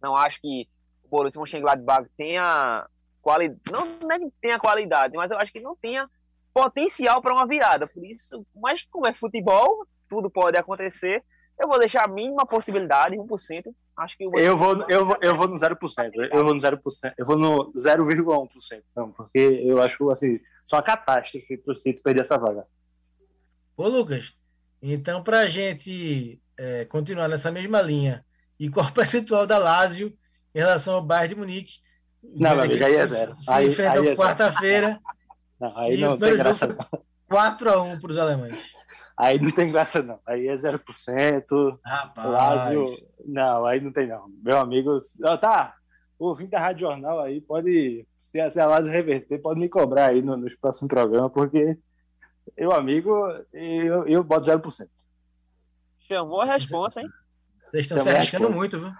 [0.00, 0.68] Não acho que
[1.02, 2.86] o Borussia Mönchengladbach tenha
[3.20, 6.08] qualidade, não, não é que tenha qualidade, mas eu acho que não tenha
[6.52, 7.88] potencial para uma virada.
[7.88, 11.24] Por isso, mas como é futebol, tudo pode acontecer.
[11.60, 13.74] Eu vou deixar a mínima possibilidade, 1%.
[13.96, 15.76] Acho que o Eu vou, eu, vou, eu vou no 0%.
[16.32, 17.12] Eu vou no 0%.
[17.16, 18.82] Eu vou no 0,1%.
[18.90, 22.66] Então, porque eu acho assim, só uma catástrofe pro City perder essa vaga.
[23.76, 24.32] Ô, Lucas,
[24.82, 28.24] então, para a gente é, continuar nessa mesma linha,
[28.58, 30.12] e qual o percentual da Lazio
[30.54, 31.74] em relação ao Bayern de Munique?
[32.22, 33.36] Não, meu amigo, equipes aí é se- zero.
[33.40, 35.00] Se Aí- enfrentam é quarta-feira,
[35.60, 37.38] Não, aí E não o tem primeiro graça jogo não.
[37.38, 38.74] 4x1 para os alemães.
[39.16, 40.18] Aí não tem graça não.
[40.26, 41.78] Aí é 0%.
[41.84, 42.28] Rapaz.
[42.30, 42.84] Lázio.
[43.26, 44.26] Não, aí não tem não.
[44.42, 44.96] Meu amigo.
[45.24, 45.74] Ó, tá.
[46.18, 48.06] Ouvindo da Rádio Jornal aí, pode.
[48.20, 51.76] Se a, se a Lázio reverter, pode me cobrar aí no- nos próximos programas, porque
[52.56, 53.10] eu, amigo,
[53.52, 54.88] eu, eu boto 0%.
[56.08, 57.08] Chamou a responsa, hein?
[57.68, 58.90] Vocês estão se arriscando muito, viu?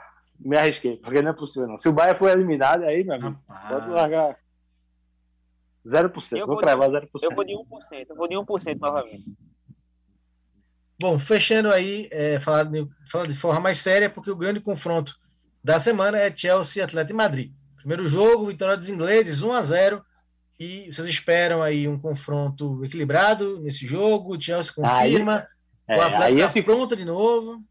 [0.40, 1.78] Me arrisquei, porque não é possível não.
[1.78, 3.68] Se o Bahia for eliminado, aí, meu amigo, Rapaz.
[3.74, 4.36] pode largar
[5.86, 6.32] 0%.
[6.38, 7.08] Eu vou vou- cravar 0%.
[7.22, 8.06] Eu vou de 1%.
[8.10, 9.24] Eu vou de 1% novamente.
[11.00, 15.14] Bom, fechando aí, é, falar, de, falar de forma mais séria, porque o grande confronto
[15.62, 17.52] da semana é Chelsea e Atlético Madrid.
[17.76, 20.04] Primeiro jogo, vitória dos ingleses, 1 a 0
[20.58, 24.36] E vocês esperam aí um confronto equilibrado nesse jogo?
[24.36, 25.46] O Chelsea confirma,
[25.88, 27.62] É, o Atlético aí, é, tá pronto de novo.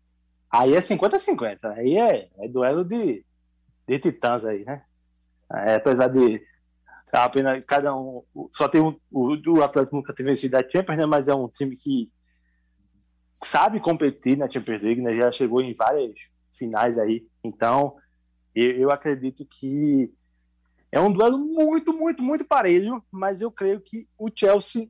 [0.52, 1.58] aí é 50-50.
[1.76, 3.26] Aí é, é duelo de,
[3.88, 4.84] de titãs aí, né?
[5.52, 6.42] É, apesar de
[7.12, 8.24] apenas cada um.
[8.52, 11.06] Só tem um, o, o Atlético nunca ter vencido a Champions, né?
[11.06, 12.12] Mas é um time que
[13.36, 15.16] sabe competir na Champions League, né?
[15.16, 16.14] Já chegou em várias
[16.54, 17.26] finais aí.
[17.44, 17.96] Então,
[18.56, 20.12] eu, eu acredito que
[20.92, 24.90] é um duelo muito, muito, muito parelho, mas eu creio que o Chelsea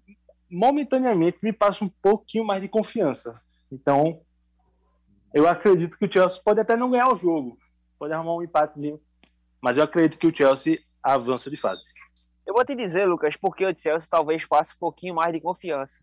[0.50, 3.42] momentaneamente me passa um pouquinho mais de confiança.
[3.72, 4.22] Então,
[5.34, 7.58] eu acredito que o Chelsea pode até não ganhar o jogo,
[7.98, 9.02] pode arrumar um empatezinho,
[9.62, 11.86] mas eu acredito que o Chelsea avança de fase.
[12.46, 16.00] Eu vou te dizer, Lucas, porque o Chelsea talvez passe um pouquinho mais de confiança.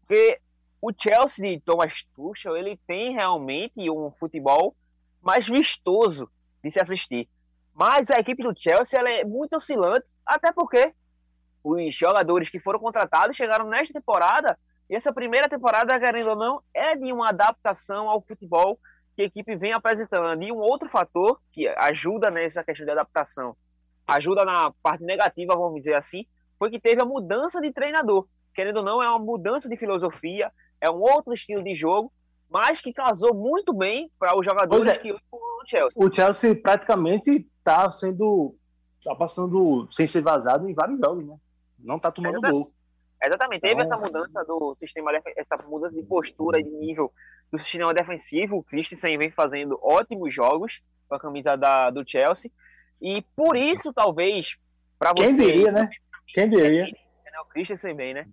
[0.00, 0.40] Porque
[0.82, 4.74] o Chelsea de Thomas Tuchel, ele tem realmente um futebol
[5.22, 6.28] mais vistoso
[6.62, 7.28] de se assistir.
[7.72, 10.92] Mas a equipe do Chelsea ela é muito oscilante, até porque
[11.62, 14.58] os jogadores que foram contratados chegaram nesta temporada,
[14.90, 18.76] e essa primeira temporada, querendo ou não, é de uma adaptação ao futebol
[19.14, 20.42] que a equipe vem apresentando.
[20.42, 23.56] E um outro fator que ajuda nessa questão de adaptação,
[24.06, 26.26] ajuda na parte negativa, vamos dizer assim,
[26.58, 28.26] foi que teve a mudança de treinador.
[28.52, 30.52] Querendo ou não, é uma mudança de filosofia,
[30.82, 32.12] é um outro estilo de jogo,
[32.50, 34.98] mas que casou muito bem para os jogadores é.
[34.98, 36.04] que hoje no Chelsea.
[36.04, 38.54] O Chelsea praticamente está sendo.
[38.98, 41.36] está passando sem ser vazado em vários jogos, né?
[41.78, 42.66] Não está tomando É gol.
[43.24, 47.12] Exatamente, teve Então- essa mudança do sistema, essa mudança de postura e de nível
[47.52, 48.56] do sistema defensivo.
[48.56, 52.50] O Christensen vem fazendo ótimos jogos com a camisa da, do Chelsea.
[53.00, 54.56] E por isso, talvez,
[54.98, 55.26] para você.
[55.26, 55.88] Quem diria, né?
[56.34, 56.84] Quem diria?
[56.84, 58.26] né, o Christensen bem, né?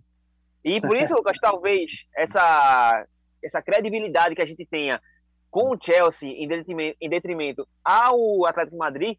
[0.64, 3.06] E por isso, Lucas, talvez essa,
[3.42, 5.00] essa credibilidade que a gente tenha
[5.50, 9.18] com o Chelsea em detrimento, em detrimento ao Atlético de Madrid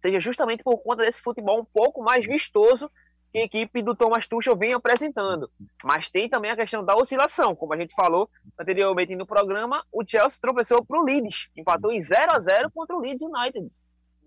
[0.00, 2.90] seja justamente por conta desse futebol um pouco mais vistoso
[3.32, 5.50] que a equipe do Thomas Tuchel vem apresentando.
[5.84, 8.28] Mas tem também a questão da oscilação, como a gente falou
[8.58, 12.96] anteriormente no programa, o Chelsea tropeçou para o Leeds, empatou em 0 a 0 contra
[12.96, 13.70] o Leeds United.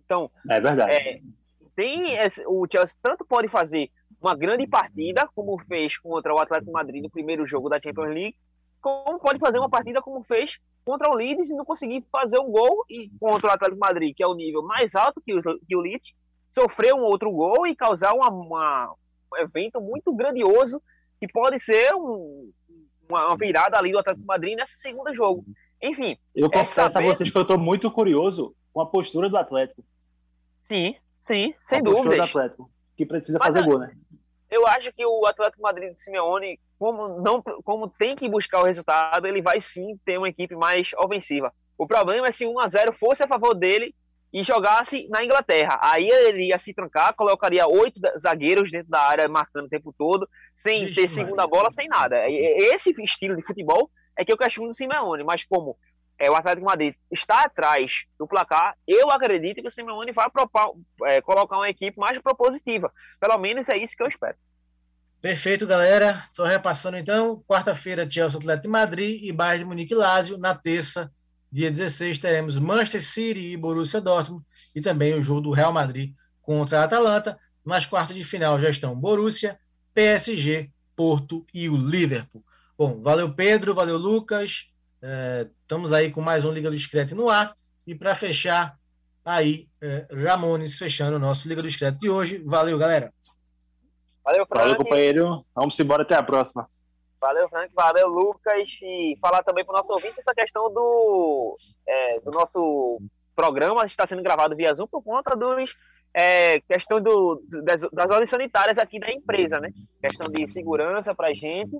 [0.05, 0.93] Então, É verdade.
[0.93, 1.19] é,
[1.75, 3.89] tem esse- o Chelsea tanto pode fazer
[4.21, 8.35] uma grande partida, como fez contra o Atlético Madrid no primeiro jogo da Champions League,
[8.81, 12.51] como pode fazer uma partida como fez contra o Leeds e não conseguir fazer um
[12.51, 15.75] gol, e contra o Atlético Madrid, que é o nível mais alto que o, que
[15.75, 16.11] o Leeds,
[16.47, 18.93] sofrer um outro gol e causar uma, uma-
[19.33, 20.81] um evento muito grandioso,
[21.19, 22.51] que pode ser um-
[23.09, 25.45] uma virada ali do Atlético Madrid nesse segundo jogo.
[25.81, 29.29] Enfim, Eu é confesso a saber- vocês que eu estou muito curioso com a postura
[29.29, 29.83] do Atlético.
[30.63, 30.95] sim,
[31.27, 32.23] sim, sem a postura do.
[32.23, 33.91] Atlético, que precisa Mas, fazer a- gol, né?
[34.49, 38.65] eu acho que o Atlético Madrid de Simeone, como, não, como tem que buscar o
[38.65, 41.51] resultado, ele vai sim ter uma equipe mais ofensiva.
[41.77, 43.95] O problema é se 1 a 0 fosse a favor dele
[44.31, 45.79] e jogasse na Inglaterra.
[45.81, 50.27] Aí ele ia se trancar, colocaria oito zagueiros dentro da área marcando o tempo todo,
[50.55, 52.29] sem Vixe, ter segunda bola, sem nada.
[52.29, 55.77] Esse estilo de futebol é que eu questiono do Simeone, mas como
[56.19, 60.27] é, o Atlético Madrid está atrás do placar, eu acredito que o Simeone vai
[61.05, 62.91] é, colocar uma equipe mais propositiva.
[63.19, 64.35] Pelo menos é isso que eu espero.
[65.21, 66.21] Perfeito, galera.
[66.31, 70.37] Só repassando então, quarta-feira, Chelsea Atlético de Madrid e Bayern de Munique Lazio.
[70.37, 71.11] Na terça,
[71.53, 74.43] Dia 16 teremos Manchester City e Borussia Dortmund
[74.75, 77.37] e também o jogo do Real Madrid contra a Atalanta.
[77.63, 79.59] Nas quartas de final já estão Borussia,
[79.93, 82.43] PSG, Porto e o Liverpool.
[82.75, 84.72] Bom, valeu Pedro, valeu Lucas.
[85.05, 87.53] É, estamos aí com mais um Liga do Discreto no ar.
[87.85, 88.77] E para fechar,
[89.25, 92.41] aí, é, Ramones fechando o nosso Liga do Discreto de hoje.
[92.45, 93.13] Valeu, galera.
[94.23, 94.61] Valeu, Frank.
[94.61, 95.45] Valeu, companheiro.
[95.53, 96.65] Vamos embora até a próxima.
[97.19, 97.73] Valeu, Frank.
[97.75, 98.69] Valeu, Lucas.
[98.81, 101.53] E falar também para o nosso ouvinte essa questão do,
[101.85, 103.01] é, do nosso
[103.35, 105.75] programa está sendo gravado via Zoom por conta dos
[106.13, 109.69] é, questão do, das, das ordens sanitárias aqui da empresa, né?
[109.99, 111.77] Questão de segurança para a gente.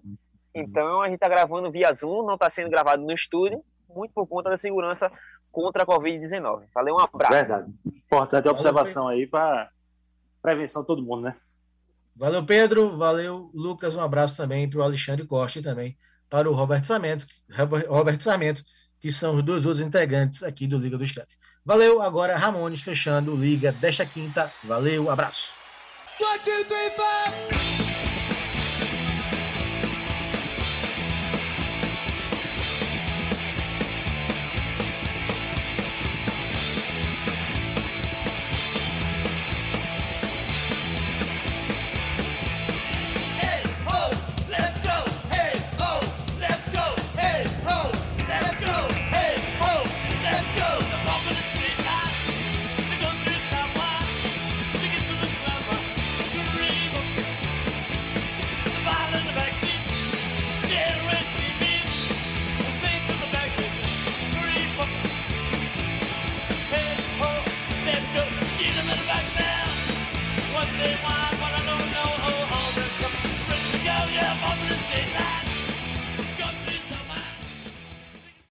[0.54, 4.28] Então a gente está gravando via Zoom, não está sendo gravado no estúdio, muito por
[4.28, 5.12] conta da segurança
[5.52, 6.66] contra a Covid-19.
[6.74, 7.34] Valeu, um abraço.
[7.34, 7.74] Verdade.
[7.86, 9.70] Importante observação aí para
[10.42, 11.36] prevenção de todo mundo, né?
[12.16, 12.96] Valeu, Pedro.
[12.98, 13.96] Valeu, Lucas.
[13.96, 15.98] Um abraço também para o Alexandre Costa e também
[16.30, 17.28] para o Roberto Samento,
[17.88, 18.64] Robert Samento,
[19.00, 21.36] que são os dois outros integrantes aqui do Liga do Escrete.
[21.64, 24.52] Valeu, agora Ramones fechando Liga desta quinta.
[24.64, 25.56] Valeu, abraço.
[26.20, 28.03] One, two, three,